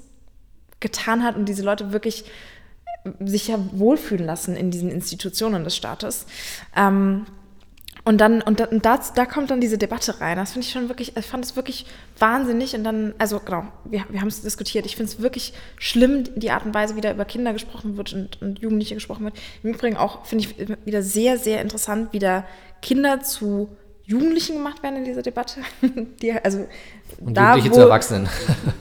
[0.80, 2.26] getan hat und diese Leute wirklich
[3.20, 6.26] sich ja wohlfühlen lassen in diesen Institutionen des Staates.
[6.76, 7.26] Ähm,
[8.06, 10.38] und dann, und, da, und da, da, kommt dann diese Debatte rein.
[10.38, 11.86] Das finde ich schon wirklich, ich fand es wirklich
[12.18, 12.74] wahnsinnig.
[12.74, 14.86] Und dann, also genau, wir, wir haben es diskutiert.
[14.86, 18.14] Ich finde es wirklich schlimm, die Art und Weise, wie da über Kinder gesprochen wird
[18.14, 19.38] und, und Jugendliche gesprochen wird.
[19.64, 22.46] Im Übrigen auch, finde ich wieder sehr, sehr interessant, wie da
[22.82, 23.70] Kinder zu
[24.10, 25.62] Jugendlichen gemacht werden in dieser Debatte.
[26.22, 26.66] Die, also
[27.20, 28.28] und da, Jugendliche wo, zu Erwachsenen.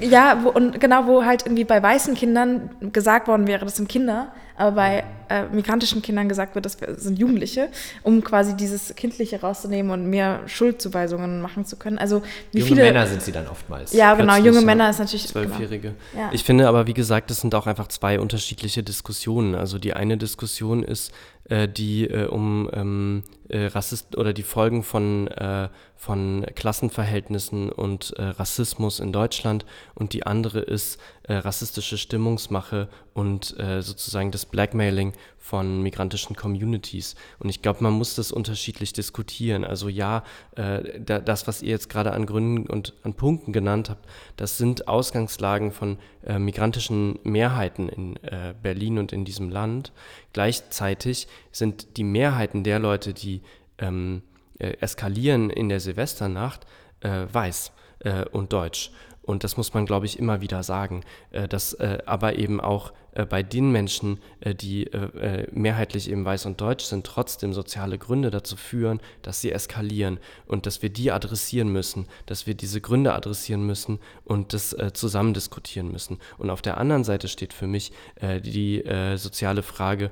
[0.01, 3.91] Ja, wo, und genau, wo halt irgendwie bei weißen Kindern gesagt worden wäre, das sind
[3.91, 7.69] Kinder, aber bei äh, migrantischen Kindern gesagt wird, das sind Jugendliche,
[8.03, 11.99] um quasi dieses Kindliche rauszunehmen und mehr Schuldzuweisungen machen zu können.
[11.99, 13.93] Also wie junge viele Männer sind sie dann oftmals.
[13.93, 15.47] Ja, genau, junge Männer ist natürlich genau.
[15.47, 15.95] Zwölfjährige.
[16.13, 16.25] Genau.
[16.25, 16.31] Ja.
[16.33, 19.55] Ich finde aber, wie gesagt, das sind auch einfach zwei unterschiedliche Diskussionen.
[19.55, 21.13] Also die eine Diskussion ist
[21.49, 28.13] äh, die äh, um ähm, äh, Rassist oder die Folgen von, äh, von Klassenverhältnissen und
[28.17, 34.47] äh, Rassismus in Deutschland und die andere ist äh, rassistische Stimmungsmache und äh, sozusagen das
[34.47, 37.17] Blackmailing von migrantischen Communities.
[37.39, 39.63] Und ich glaube, man muss das unterschiedlich diskutieren.
[39.63, 40.25] Also ja,
[40.57, 44.57] äh, da, das, was ihr jetzt gerade an Gründen und an Punkten genannt habt, das
[44.57, 49.93] sind Ausgangslagen von äh, migrantischen Mehrheiten in äh, Berlin und in diesem Land.
[50.33, 53.43] Gleichzeitig sind die Mehrheiten der Leute, die
[53.77, 54.23] ähm,
[54.59, 56.67] äh, eskalieren in der Silvesternacht,
[57.01, 57.71] weiß
[58.33, 58.91] und deutsch.
[59.29, 62.95] Und das muss man, glaube ich, immer wieder sagen, äh, dass äh, aber eben auch
[63.13, 67.53] äh, bei den Menschen, äh, die äh, äh, mehrheitlich eben weiß und deutsch sind, trotzdem
[67.53, 72.55] soziale Gründe dazu führen, dass sie eskalieren und dass wir die adressieren müssen, dass wir
[72.55, 76.19] diese Gründe adressieren müssen und das äh, zusammen diskutieren müssen.
[76.39, 78.83] Und auf der anderen Seite steht für mich die
[79.17, 80.11] soziale Frage,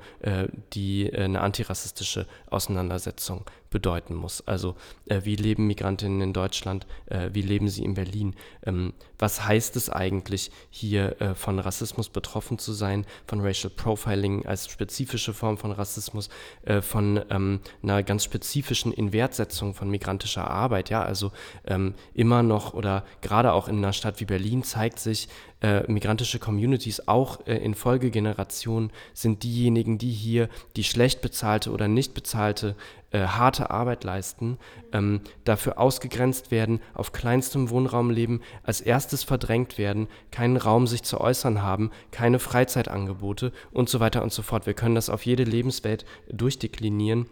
[0.72, 3.44] die eine antirassistische Auseinandersetzung
[3.76, 4.42] bedeuten muss.
[4.46, 9.44] Also äh, wie leben Migrantinnen in Deutschland, äh, wie leben sie in Berlin, ähm, was
[9.44, 12.95] heißt es eigentlich hier äh, von Rassismus betroffen zu sein,
[13.26, 16.28] von Racial Profiling als spezifische Form von Rassismus,
[16.62, 20.88] äh, von ähm, einer ganz spezifischen Inwertsetzung von migrantischer Arbeit.
[20.88, 21.32] Ja, also
[21.66, 25.28] ähm, immer noch oder gerade auch in einer Stadt wie Berlin zeigt sich,
[25.62, 31.88] äh, migrantische Communities, auch äh, in Folgegenerationen, sind diejenigen, die hier die schlecht bezahlte oder
[31.88, 32.76] nicht bezahlte
[33.16, 34.58] äh, harte Arbeit leisten,
[34.92, 41.02] ähm, dafür ausgegrenzt werden, auf kleinstem Wohnraum leben, als erstes verdrängt werden, keinen Raum sich
[41.02, 44.66] zu äußern haben, keine Freizeitangebote und so weiter und so fort.
[44.66, 47.26] Wir können das auf jede Lebenswelt durchdeklinieren.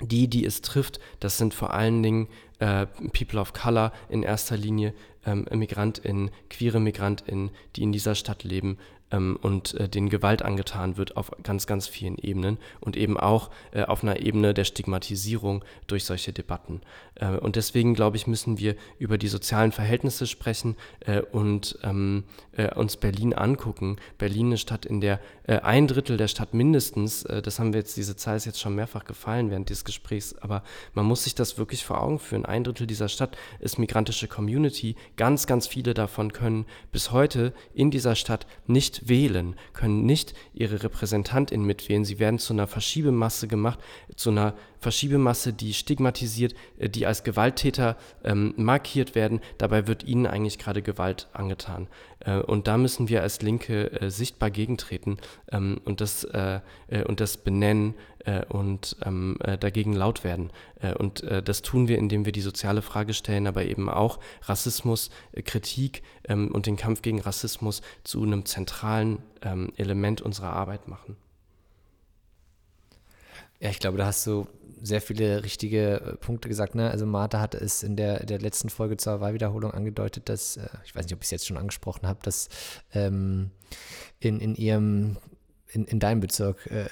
[0.00, 2.26] Die, die es trifft, das sind vor allen Dingen
[2.58, 4.92] äh, People of Color in erster Linie,
[5.24, 8.78] ähm, MigrantInnen, queere MigrantInnen, die in dieser Stadt leben
[9.12, 13.50] ähm, und äh, denen Gewalt angetan wird auf ganz, ganz vielen Ebenen und eben auch
[13.72, 16.80] äh, auf einer Ebene der Stigmatisierung durch solche Debatten.
[17.14, 22.24] Äh, und deswegen, glaube ich, müssen wir über die sozialen Verhältnisse sprechen äh, und ähm,
[22.52, 23.96] äh, uns Berlin angucken.
[24.18, 27.96] Berlin eine Stadt, in der äh, ein Drittel der Stadt mindestens, das haben wir jetzt,
[27.96, 30.62] diese Zahl ist jetzt schon mehrfach gefallen während dieses Gesprächs, aber
[30.94, 32.46] man muss sich das wirklich vor Augen führen.
[32.46, 34.96] Ein Drittel dieser Stadt ist migrantische Community.
[35.16, 40.82] Ganz, ganz viele davon können bis heute in dieser Stadt nicht wählen, können nicht ihre
[40.82, 42.04] Repräsentantin mitwählen.
[42.04, 43.78] Sie werden zu einer Verschiebemasse gemacht,
[44.16, 49.40] zu einer Verschiebemasse, die stigmatisiert, äh, die als Gewalttäter ähm, markiert werden.
[49.58, 51.88] Dabei wird ihnen eigentlich gerade Gewalt angetan.
[52.20, 55.18] Äh, und da müssen wir als Linke äh, sichtbar gegentreten
[55.50, 60.50] ähm, und, das, äh, äh und das benennen äh, und ähm, dagegen laut werden.
[60.98, 65.10] und das tun wir, indem wir die soziale Frage stellen, aber eben auch Rassismus,
[65.44, 71.16] Kritik ähm, und den Kampf gegen Rassismus zu einem zentralen ähm, Element unserer Arbeit machen.
[73.60, 74.46] Ja, ich glaube, da hast du
[74.80, 76.74] sehr viele richtige äh, Punkte gesagt.
[76.74, 76.90] Ne?
[76.90, 80.94] Also Martha hatte es in der, der letzten Folge zur Wahlwiederholung angedeutet, dass, äh, ich
[80.94, 82.48] weiß nicht, ob ich es jetzt schon angesprochen habe, dass
[82.92, 83.50] ähm,
[84.18, 85.16] in, in ihrem
[85.72, 86.86] in, in deinem Bezirk äh,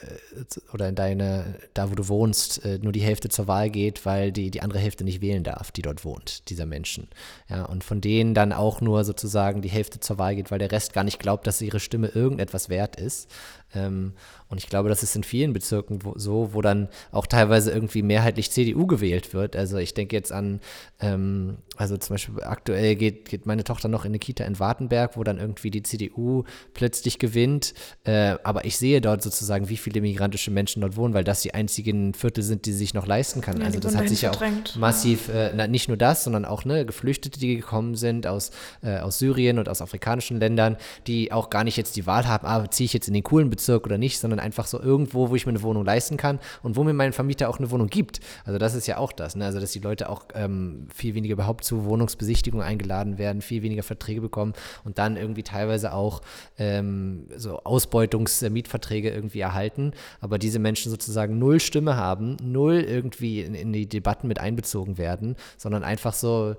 [0.73, 4.33] oder in deine, da wo du wohnst, äh, nur die Hälfte zur Wahl geht, weil
[4.33, 7.09] die, die andere Hälfte nicht wählen darf, die dort wohnt, dieser Menschen.
[7.49, 10.73] Ja, und von denen dann auch nur sozusagen die Hälfte zur Wahl geht, weil der
[10.73, 13.31] Rest gar nicht glaubt, dass ihre Stimme irgendetwas wert ist.
[13.75, 14.13] Ähm,
[14.49, 18.03] und ich glaube, das ist in vielen Bezirken wo, so, wo dann auch teilweise irgendwie
[18.03, 19.55] mehrheitlich CDU gewählt wird.
[19.55, 20.61] Also ich denke jetzt an,
[20.99, 25.17] ähm, also zum Beispiel aktuell geht, geht meine Tochter noch in eine Kita in Wartenberg,
[25.17, 26.43] wo dann irgendwie die CDU
[26.75, 27.75] plötzlich gewinnt.
[28.05, 31.55] Äh, aber ich sehe dort sozusagen, wie viele migrantische Menschen dort wohnen, weil das die
[31.55, 33.61] einzigen Viertel sind, die sich noch leisten kann.
[33.61, 34.43] Ja, also das hat sich ja auch
[34.77, 38.51] massiv, äh, na, nicht nur das, sondern auch ne, Geflüchtete, die gekommen sind aus,
[38.83, 42.47] äh, aus Syrien und aus afrikanischen Ländern, die auch gar nicht jetzt die Wahl haben,
[42.47, 45.37] ah, ziehe ich jetzt in den coolen Bezirk oder nicht, sondern einfach so irgendwo, wo
[45.37, 48.21] ich mir eine Wohnung leisten kann und wo mir mein Vermieter auch eine Wohnung gibt.
[48.45, 49.45] Also das ist ja auch das, ne?
[49.45, 53.83] also dass die Leute auch ähm, viel weniger überhaupt zu Wohnungsbesichtigungen eingeladen werden, viel weniger
[53.83, 56.23] Verträge bekommen und dann irgendwie teilweise auch
[56.59, 63.55] ähm, so Ausbeutungs-Mietverträge irgendwie erhalten, aber diese Menschen sozusagen null Stimme haben, null irgendwie in,
[63.55, 66.57] in die Debatten mit einbezogen werden, sondern einfach so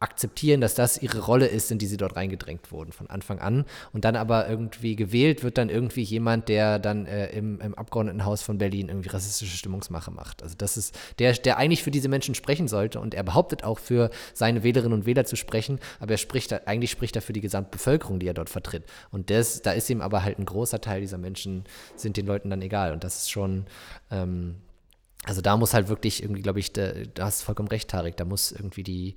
[0.00, 3.64] akzeptieren, dass das ihre Rolle ist, in die sie dort reingedrängt wurden von Anfang an.
[3.92, 8.42] Und dann aber irgendwie gewählt wird dann irgendwie jemand, der dann äh, im, im, Abgeordnetenhaus
[8.42, 10.42] von Berlin irgendwie rassistische Stimmungsmache macht.
[10.42, 13.78] Also das ist der, der eigentlich für diese Menschen sprechen sollte und er behauptet auch
[13.78, 17.40] für seine Wählerinnen und Wähler zu sprechen, aber er spricht eigentlich spricht er für die
[17.40, 18.84] Gesamtbevölkerung, die er dort vertritt.
[19.10, 21.64] Und das, da ist ihm aber halt ein großer Teil dieser Menschen
[21.96, 22.92] sind den Leuten dann egal.
[22.92, 23.66] Und das ist schon
[24.10, 24.56] ähm,
[25.24, 28.16] also da muss halt wirklich irgendwie, glaube ich, da, da hast du vollkommen recht, Tarek,
[28.16, 29.16] da muss irgendwie die,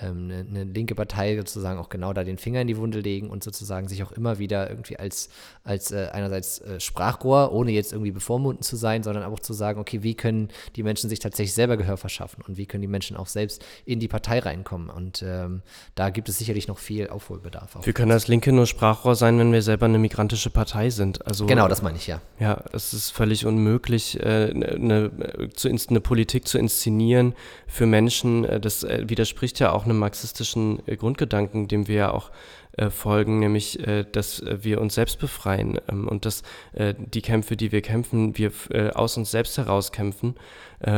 [0.00, 3.30] ähm, eine, eine, linke Partei sozusagen auch genau da den Finger in die Wunde legen
[3.30, 5.28] und sozusagen sich auch immer wieder irgendwie als,
[5.62, 9.78] als äh, einerseits äh, Sprachrohr, ohne jetzt irgendwie bevormundend zu sein, sondern auch zu sagen,
[9.78, 13.16] okay, wie können die Menschen sich tatsächlich selber Gehör verschaffen und wie können die Menschen
[13.16, 14.90] auch selbst in die Partei reinkommen.
[14.90, 15.62] Und ähm,
[15.94, 17.78] da gibt es sicherlich noch viel Aufholbedarf.
[17.84, 21.24] Wir können als Linke nur Sprachrohr sein, wenn wir selber eine migrantische Partei sind.
[21.26, 22.20] Also, genau, das meine ich, ja.
[22.40, 27.34] Ja, es ist völlig unmöglich, äh, eine, eine Politik zu inszenieren
[27.68, 28.44] für Menschen.
[28.44, 32.30] Äh, das äh, widerspricht ja auch auch einem marxistischen äh, Grundgedanken, dem wir ja auch
[32.76, 36.42] äh, folgen, nämlich, äh, dass wir uns selbst befreien ähm, und dass
[36.76, 38.50] die Kämpfe, die wir kämpfen, wir
[38.94, 40.34] aus uns selbst heraus kämpfen.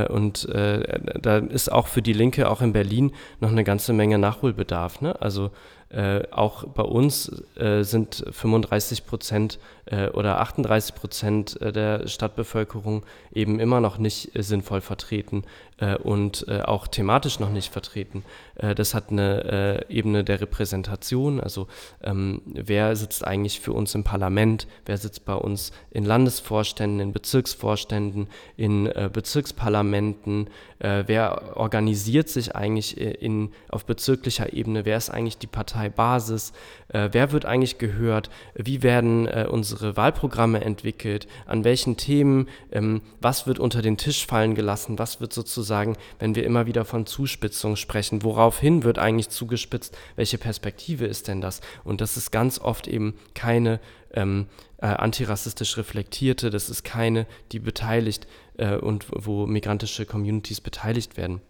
[0.09, 5.01] Und da ist auch für die Linke, auch in Berlin, noch eine ganze Menge Nachholbedarf.
[5.01, 5.20] Ne?
[5.20, 5.51] Also
[6.31, 7.44] auch bei uns
[7.81, 14.42] sind 35 Prozent äh, oder 38 Prozent äh, der Stadtbevölkerung eben immer noch nicht äh,
[14.42, 15.44] sinnvoll vertreten
[16.03, 18.25] und auch thematisch noch nicht vertreten.
[18.55, 21.68] Das hat eine Ebene der Repräsentation, also
[22.03, 27.12] ähm, wer sitzt eigentlich für uns im Parlament, wer sitzt bei uns in Landesvorständen, in
[27.12, 35.46] Bezirksvorständen, in Bezirksparlamenten, wer organisiert sich eigentlich in, auf bezirklicher Ebene, wer ist eigentlich die
[35.46, 36.55] Parteibasis,
[36.88, 43.46] wer wird eigentlich gehört, wie werden unsere unsere Wahlprogramme entwickelt, an welchen Themen, ähm, was
[43.46, 47.76] wird unter den Tisch fallen gelassen, was wird sozusagen, wenn wir immer wieder von Zuspitzung
[47.76, 51.60] sprechen, woraufhin wird eigentlich zugespitzt, welche Perspektive ist denn das?
[51.84, 53.78] Und das ist ganz oft eben keine
[54.14, 54.46] ähm,
[54.78, 61.42] äh, antirassistisch reflektierte, das ist keine, die beteiligt äh, und wo migrantische Communities beteiligt werden.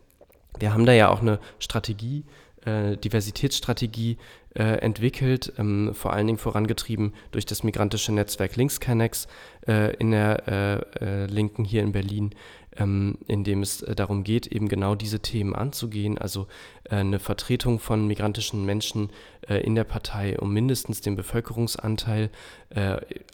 [0.59, 2.25] Wir haben da ja auch eine Strategie,
[2.67, 4.19] äh, Diversitätsstrategie
[4.55, 9.29] äh, entwickelt, ähm, vor allen Dingen vorangetrieben durch das migrantische Netzwerk Linksconnects
[9.67, 12.31] äh, in der äh, äh, Linken hier in Berlin,
[12.77, 16.47] ähm, in dem es äh, darum geht, eben genau diese Themen anzugehen, also
[16.89, 19.11] eine Vertretung von migrantischen Menschen
[19.49, 22.31] in der Partei um mindestens den Bevölkerungsanteil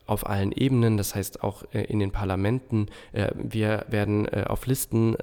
[0.07, 2.87] auf allen Ebenen, das heißt auch in den Parlamenten.
[3.35, 5.17] wir werden auf Listen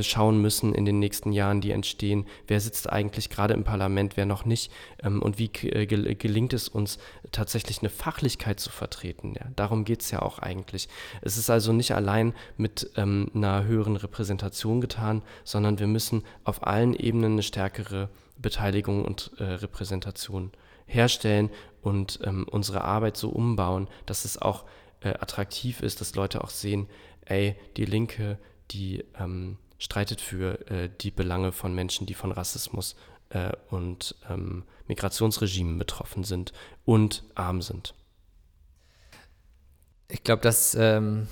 [0.00, 2.26] schauen müssen in den nächsten Jahren, die entstehen.
[2.46, 4.70] Wer sitzt eigentlich gerade im Parlament, wer noch nicht
[5.02, 6.98] ähm, und wie äh, gelingt es uns
[7.32, 9.34] tatsächlich eine Fachlichkeit zu vertreten.
[9.34, 9.46] Ja?
[9.56, 10.88] Darum geht es ja auch eigentlich.
[11.22, 16.66] Es ist also nicht allein mit ähm, einer höheren Repräsentation getan, sondern wir müssen auf
[16.66, 20.52] allen Ebenen eine stärkere Beteiligung und äh, Repräsentation
[20.86, 21.50] herstellen
[21.82, 24.64] und ähm, unsere Arbeit so umbauen, dass es auch
[25.00, 26.88] äh, attraktiv ist, dass Leute auch sehen,
[27.26, 28.38] ey, die Linke,
[28.70, 32.96] die ähm, streitet für äh, die Belange von Menschen, die von Rassismus
[33.30, 36.52] äh, und ähm, Migrationsregimen betroffen sind
[36.84, 37.94] und arm sind.
[40.08, 41.26] Ich glaube, dass, ähm,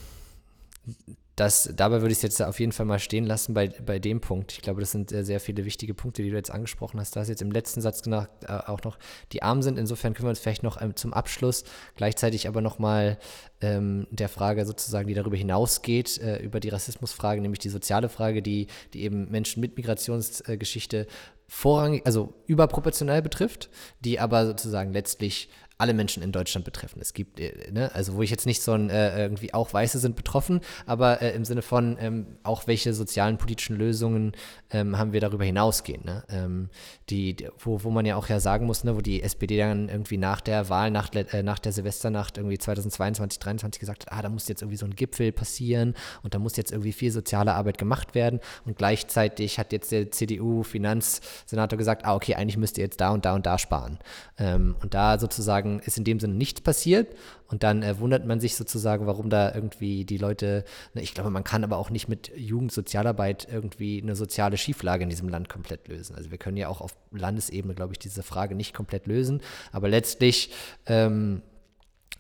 [1.37, 4.21] das, dabei würde ich es jetzt auf jeden Fall mal stehen lassen bei, bei dem
[4.21, 4.53] Punkt.
[4.53, 7.16] Ich glaube, das sind sehr, sehr viele wichtige Punkte, die du jetzt angesprochen hast.
[7.16, 8.99] Du hast jetzt im letzten Satz gesagt, äh, auch noch,
[9.33, 9.79] die arm sind.
[9.79, 11.64] Insofern können wir uns vielleicht noch ähm, zum Abschluss
[11.97, 13.18] gleichzeitig aber nochmal
[13.62, 18.42] ähm, der Frage sozusagen, die darüber hinausgeht, äh, über die Rassismusfrage, nämlich die soziale Frage,
[18.42, 21.07] die, die eben Menschen mit Migrationsgeschichte
[21.49, 25.49] vorrangig, also überproportional betrifft, die aber sozusagen letztlich
[25.83, 27.01] alle Menschen in Deutschland betreffen.
[27.01, 29.99] Es gibt, äh, ne, also wo ich jetzt nicht so ein, äh, irgendwie auch Weiße
[29.99, 34.33] sind betroffen, aber äh, im Sinne von ähm, auch welche sozialen, politischen Lösungen
[34.71, 36.05] ähm, haben wir darüber hinausgehen.
[36.05, 36.23] Ne?
[36.29, 36.71] Ähm,
[37.11, 40.16] die, wo, wo man ja auch ja sagen muss, ne, wo die SPD dann irgendwie
[40.16, 44.29] nach der Wahl, nach, äh, nach der Silvesternacht irgendwie 2022, 2023 gesagt hat, ah, da
[44.29, 47.79] muss jetzt irgendwie so ein Gipfel passieren und da muss jetzt irgendwie viel soziale Arbeit
[47.79, 53.01] gemacht werden und gleichzeitig hat jetzt der CDU-Finanzsenator gesagt, ah, okay, eigentlich müsst ihr jetzt
[53.01, 53.99] da und da und da sparen.
[54.38, 57.14] Ähm, und da sozusagen ist in dem Sinne nichts passiert.
[57.48, 61.30] Und dann äh, wundert man sich sozusagen, warum da irgendwie die Leute, ne, ich glaube,
[61.30, 65.88] man kann aber auch nicht mit Jugendsozialarbeit irgendwie eine soziale Schieflage in diesem Land komplett
[65.88, 66.16] lösen.
[66.16, 69.40] Also wir können ja auch auf Landesebene, glaube ich, diese Frage nicht komplett lösen.
[69.70, 70.50] Aber letztlich,
[70.87, 71.42] ähm,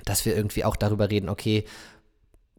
[0.04, 1.64] dass wir irgendwie auch darüber reden, okay,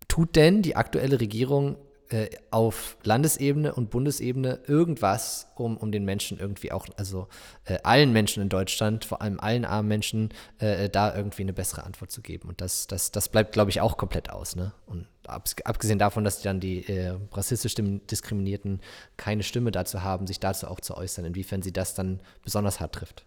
[0.08, 1.78] tut denn die aktuelle Regierung
[2.14, 7.28] äh, auf Landesebene und Bundesebene irgendwas, um, um den Menschen irgendwie auch, also
[7.66, 11.84] äh, allen Menschen in Deutschland, vor allem allen armen Menschen, äh, da irgendwie eine bessere
[11.84, 12.50] Antwort zu geben.
[12.50, 14.56] Und das, das, das bleibt, glaube ich, auch komplett aus.
[14.56, 14.74] Ne?
[14.86, 18.82] Und abgesehen davon, dass dann die äh, rassistisch Diskriminierten
[19.18, 22.94] keine Stimme dazu haben, sich dazu auch zu äußern, inwiefern sie das dann besonders hart
[22.94, 23.26] trifft.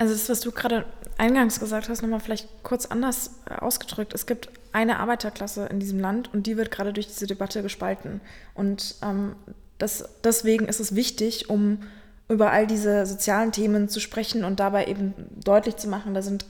[0.00, 0.86] Also das, was du gerade
[1.18, 4.14] eingangs gesagt hast, nochmal vielleicht kurz anders äh, ausgedrückt.
[4.14, 8.22] Es gibt eine Arbeiterklasse in diesem Land und die wird gerade durch diese Debatte gespalten.
[8.54, 9.36] Und ähm,
[9.76, 11.82] das, deswegen ist es wichtig, um
[12.30, 15.12] über all diese sozialen Themen zu sprechen und dabei eben
[15.44, 16.46] deutlich zu machen, da sind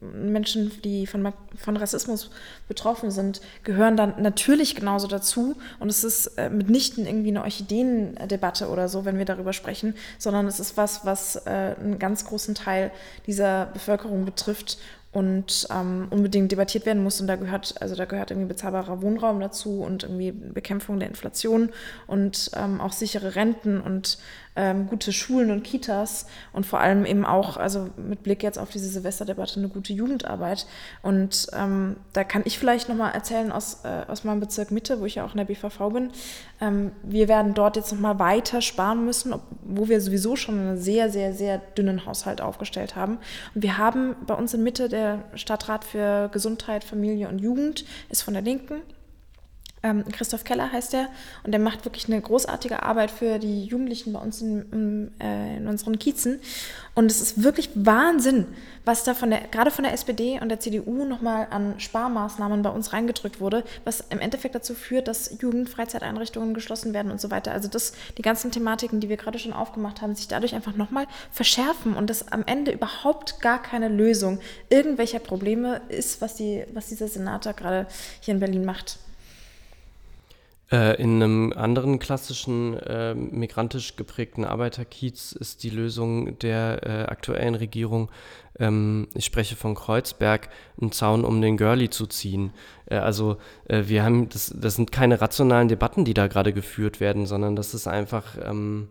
[0.00, 2.30] Menschen, die von, von Rassismus
[2.68, 5.56] betroffen sind, gehören dann natürlich genauso dazu.
[5.78, 10.46] Und es ist äh, mitnichten irgendwie eine Orchideendebatte oder so, wenn wir darüber sprechen, sondern
[10.46, 12.90] es ist was, was äh, einen ganz großen Teil
[13.26, 14.78] dieser Bevölkerung betrifft
[15.12, 17.20] und ähm, unbedingt debattiert werden muss.
[17.20, 21.68] Und da gehört, also da gehört irgendwie bezahlbarer Wohnraum dazu und irgendwie Bekämpfung der Inflation
[22.06, 24.18] und ähm, auch sichere Renten und
[24.56, 28.70] ähm, gute Schulen und Kitas und vor allem eben auch, also mit Blick jetzt auf
[28.70, 30.66] diese Silvesterdebatte, eine gute Jugendarbeit.
[31.02, 35.06] Und ähm, da kann ich vielleicht nochmal erzählen aus, äh, aus meinem Bezirk Mitte, wo
[35.06, 36.10] ich ja auch in der BVV bin.
[36.60, 41.10] Ähm, wir werden dort jetzt nochmal weiter sparen müssen, wo wir sowieso schon einen sehr,
[41.10, 43.18] sehr, sehr dünnen Haushalt aufgestellt haben.
[43.54, 48.22] Und wir haben bei uns in Mitte der Stadtrat für Gesundheit, Familie und Jugend ist
[48.22, 48.82] von der Linken
[49.82, 51.08] ähm, Christoph Keller heißt er
[51.42, 55.56] und der macht wirklich eine großartige Arbeit für die Jugendlichen bei uns in, in, äh,
[55.56, 56.40] in unseren Kiezen.
[56.94, 58.46] Und es ist wirklich Wahnsinn,
[58.84, 62.70] was da von der, gerade von der SPD und der CDU nochmal an Sparmaßnahmen bei
[62.70, 67.52] uns reingedrückt wurde, was im Endeffekt dazu führt, dass Jugendfreizeiteinrichtungen geschlossen werden und so weiter.
[67.52, 71.06] Also dass die ganzen Thematiken, die wir gerade schon aufgemacht haben, sich dadurch einfach nochmal
[71.30, 76.86] verschärfen und das am Ende überhaupt gar keine Lösung irgendwelcher Probleme ist, was, die, was
[76.86, 77.86] dieser Senator gerade
[78.20, 78.98] hier in Berlin macht.
[80.72, 87.54] Äh, in einem anderen klassischen äh, migrantisch geprägten Arbeiterkiez ist die Lösung der äh, aktuellen
[87.54, 88.10] Regierung,
[88.58, 90.48] ähm, ich spreche von Kreuzberg,
[90.80, 92.52] einen Zaun um den Görli zu ziehen.
[92.86, 93.36] Äh, also
[93.68, 97.54] äh, wir haben, das, das sind keine rationalen Debatten, die da gerade geführt werden, sondern
[97.54, 98.36] das ist einfach...
[98.42, 98.88] Ähm,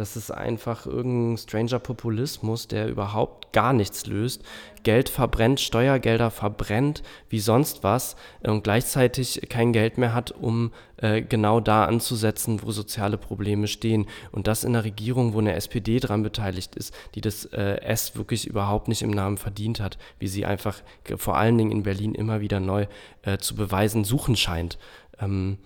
[0.00, 4.42] das ist einfach irgendein stranger Populismus, der überhaupt gar nichts löst.
[4.82, 11.20] Geld verbrennt, Steuergelder verbrennt, wie sonst was und gleichzeitig kein Geld mehr hat, um äh,
[11.20, 14.06] genau da anzusetzen, wo soziale Probleme stehen.
[14.32, 18.16] Und das in einer Regierung, wo eine SPD dran beteiligt ist, die das äh, S
[18.16, 20.80] wirklich überhaupt nicht im Namen verdient hat, wie sie einfach
[21.16, 22.86] vor allen Dingen in Berlin immer wieder neu
[23.20, 24.78] äh, zu beweisen suchen scheint.
[25.20, 25.58] Ähm,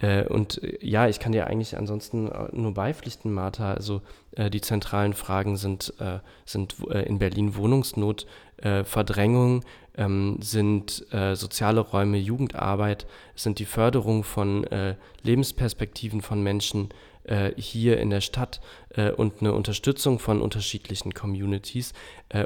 [0.00, 3.72] äh, und äh, ja, ich kann dir eigentlich ansonsten äh, nur beipflichten, Martha.
[3.74, 8.26] Also äh, die zentralen Fragen sind, äh, sind in Berlin Wohnungsnot,
[8.84, 9.64] Verdrängung,
[9.96, 14.66] ähm, sind soziale Räume, Jugendarbeit, sind die Förderung von
[15.22, 16.90] Lebensperspektiven von Menschen
[17.56, 18.60] hier in der Stadt
[19.16, 21.94] und eine Unterstützung von unterschiedlichen Communities.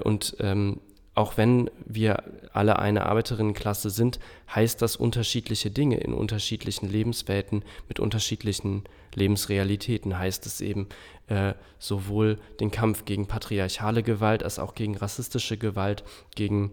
[0.04, 0.80] und ähm,
[1.14, 4.18] auch wenn wir alle eine Arbeiterinnenklasse sind,
[4.52, 8.84] heißt das unterschiedliche Dinge in unterschiedlichen Lebenswelten mit unterschiedlichen
[9.14, 10.18] Lebensrealitäten.
[10.18, 10.88] Heißt es eben
[11.28, 16.02] äh, sowohl den Kampf gegen patriarchale Gewalt als auch gegen rassistische Gewalt,
[16.34, 16.72] gegen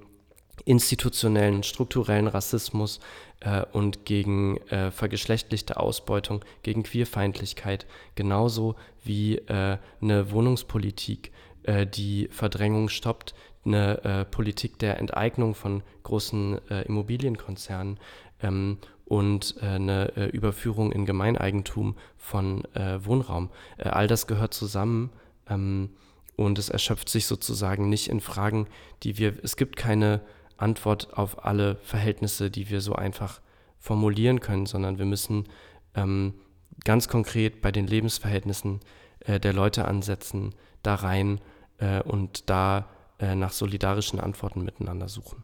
[0.66, 3.00] institutionellen, strukturellen Rassismus
[3.42, 7.86] äh, und gegen äh, vergeschlechtlichte Ausbeutung, gegen Queerfeindlichkeit,
[8.16, 11.32] genauso wie äh, eine Wohnungspolitik,
[11.64, 13.34] äh, die Verdrängung stoppt,
[13.66, 18.00] eine äh, Politik der Enteignung von großen äh, Immobilienkonzernen
[18.42, 23.50] ähm, und äh, eine äh, Überführung in Gemeineigentum von äh, Wohnraum.
[23.78, 25.12] Äh, all das gehört zusammen
[25.50, 25.90] ähm,
[26.38, 28.68] und es erschöpft sich sozusagen nicht in Fragen,
[29.04, 30.22] die wir, es gibt keine
[30.58, 33.42] Antwort auf alle Verhältnisse, die wir so einfach
[33.80, 35.46] formulieren können, sondern wir müssen
[35.96, 36.36] ähm,
[36.86, 38.80] ganz konkret bei den Lebensverhältnissen
[39.28, 41.42] der Leute ansetzen, da rein
[42.06, 42.88] und da
[43.22, 45.44] äh, nach solidarischen Antworten miteinander suchen.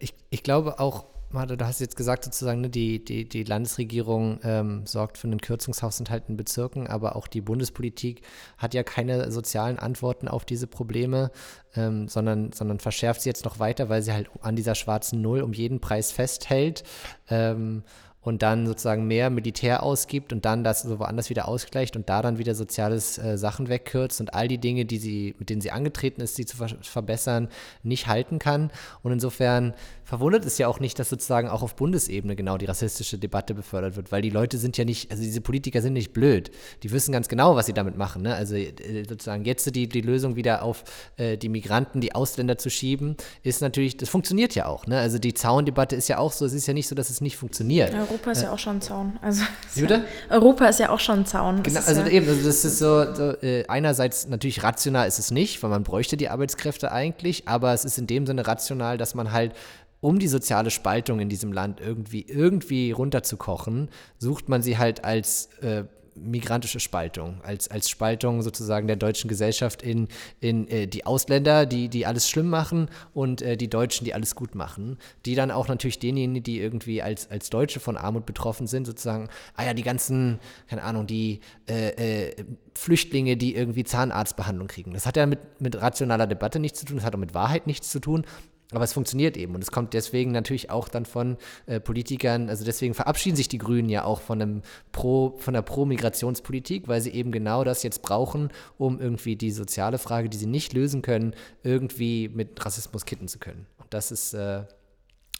[0.00, 4.40] Ich, ich glaube auch, Marta, du hast jetzt gesagt, sozusagen, ne, die, die, die Landesregierung
[4.42, 8.22] ähm, sorgt für einen Kürzungshaushalt in Bezirken, aber auch die Bundespolitik
[8.56, 11.30] hat ja keine sozialen Antworten auf diese Probleme,
[11.74, 15.42] ähm, sondern, sondern verschärft sie jetzt noch weiter, weil sie halt an dieser schwarzen Null
[15.42, 16.84] um jeden Preis festhält.
[17.28, 17.82] Ähm,
[18.24, 22.22] und dann sozusagen mehr Militär ausgibt und dann das so woanders wieder ausgleicht und da
[22.22, 25.70] dann wieder soziales äh, Sachen wegkürzt und all die Dinge, die sie, mit denen sie
[25.70, 27.48] angetreten ist, sie zu ver verbessern,
[27.82, 28.70] nicht halten kann.
[29.02, 33.18] Und insofern verwundert es ja auch nicht, dass sozusagen auch auf Bundesebene genau die rassistische
[33.18, 36.50] Debatte befördert wird, weil die Leute sind ja nicht, also diese Politiker sind nicht blöd.
[36.82, 38.22] Die wissen ganz genau, was sie damit machen.
[38.22, 38.34] Ne?
[38.34, 40.84] Also äh, sozusagen jetzt die, die Lösung wieder auf
[41.16, 44.86] äh, die Migranten, die Ausländer zu schieben, ist natürlich, das funktioniert ja auch.
[44.86, 44.98] Ne?
[44.98, 47.36] Also die Zaundebatte ist ja auch so, es ist ja nicht so, dass es nicht
[47.36, 47.92] funktioniert.
[48.14, 49.18] Europa ist ja auch schon ein Zaun.
[49.20, 49.42] Also,
[49.74, 50.00] ja,
[50.30, 51.62] Europa ist ja auch schon ein Zaun.
[51.62, 55.30] Genau, also ja eben, also das ist so, so äh, einerseits natürlich rational ist es
[55.30, 59.14] nicht, weil man bräuchte die Arbeitskräfte eigentlich, aber es ist in dem Sinne rational, dass
[59.14, 59.52] man halt
[60.00, 63.88] um die soziale Spaltung in diesem Land irgendwie, irgendwie runterzukochen,
[64.18, 65.84] sucht man sie halt als äh,
[66.16, 70.08] migrantische Spaltung, als, als Spaltung sozusagen der deutschen Gesellschaft in,
[70.40, 74.34] in äh, die Ausländer, die, die alles schlimm machen und äh, die Deutschen, die alles
[74.34, 78.66] gut machen, die dann auch natürlich denjenigen, die irgendwie als, als Deutsche von Armut betroffen
[78.66, 80.38] sind, sozusagen, ah ja, die ganzen,
[80.68, 82.44] keine Ahnung, die äh, äh
[82.76, 84.94] Flüchtlinge, die irgendwie Zahnarztbehandlung kriegen.
[84.94, 87.68] Das hat ja mit, mit rationaler Debatte nichts zu tun, das hat auch mit Wahrheit
[87.68, 88.26] nichts zu tun,
[88.72, 91.36] aber es funktioniert eben und es kommt deswegen natürlich auch dann von
[91.66, 94.62] äh, Politikern, also deswegen verabschieden sich die Grünen ja auch von, einem
[94.92, 99.98] Pro, von der Pro-Migrationspolitik, weil sie eben genau das jetzt brauchen, um irgendwie die soziale
[99.98, 103.66] Frage, die sie nicht lösen können, irgendwie mit Rassismus kitten zu können.
[103.78, 104.64] Und das ist, äh,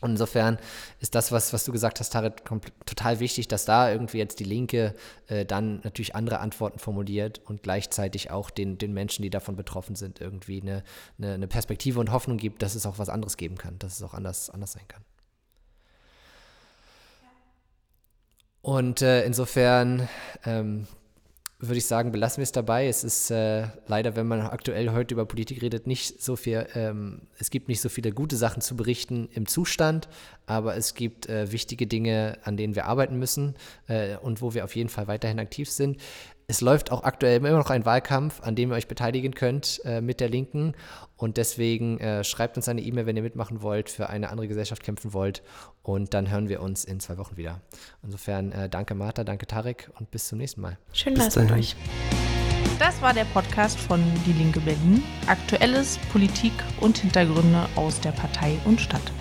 [0.05, 0.59] Und insofern
[1.01, 2.43] ist das, was, was du gesagt hast, Tarit,
[2.85, 4.95] total wichtig, dass da irgendwie jetzt die Linke
[5.29, 9.97] äh, dann natürlich andere Antworten formuliert und gleichzeitig auch den, den Menschen, die davon betroffen
[9.97, 10.85] sind, irgendwie eine,
[11.17, 14.03] eine, eine Perspektive und Hoffnung gibt, dass es auch was anderes geben kann, dass es
[14.03, 15.03] auch anders, anders sein kann.
[18.61, 20.07] Und äh, insofern
[20.45, 20.87] ähm,
[21.69, 22.87] würde ich sagen, belassen wir es dabei.
[22.87, 27.23] Es ist äh, leider, wenn man aktuell heute über Politik redet, nicht so viel, ähm,
[27.39, 30.09] es gibt nicht so viele gute Sachen zu berichten im Zustand,
[30.47, 33.55] aber es gibt äh, wichtige Dinge, an denen wir arbeiten müssen
[33.89, 35.99] äh, und wo wir auf jeden Fall weiterhin aktiv sind
[36.47, 40.01] es läuft auch aktuell immer noch ein Wahlkampf, an dem ihr euch beteiligen könnt äh,
[40.01, 40.75] mit der Linken.
[41.17, 44.83] Und deswegen äh, schreibt uns eine E-Mail, wenn ihr mitmachen wollt, für eine andere Gesellschaft
[44.83, 45.43] kämpfen wollt.
[45.85, 47.61] Und dann hören wir uns in zwei Wochen wieder.
[48.03, 50.79] Insofern äh, danke Martha, danke Tarek und bis zum nächsten Mal.
[50.95, 51.77] Schön was mit euch.
[52.79, 55.03] Das war der Podcast von Die Linke Berlin.
[55.27, 59.13] Aktuelles, Politik und Hintergründe aus der Partei und Stadt.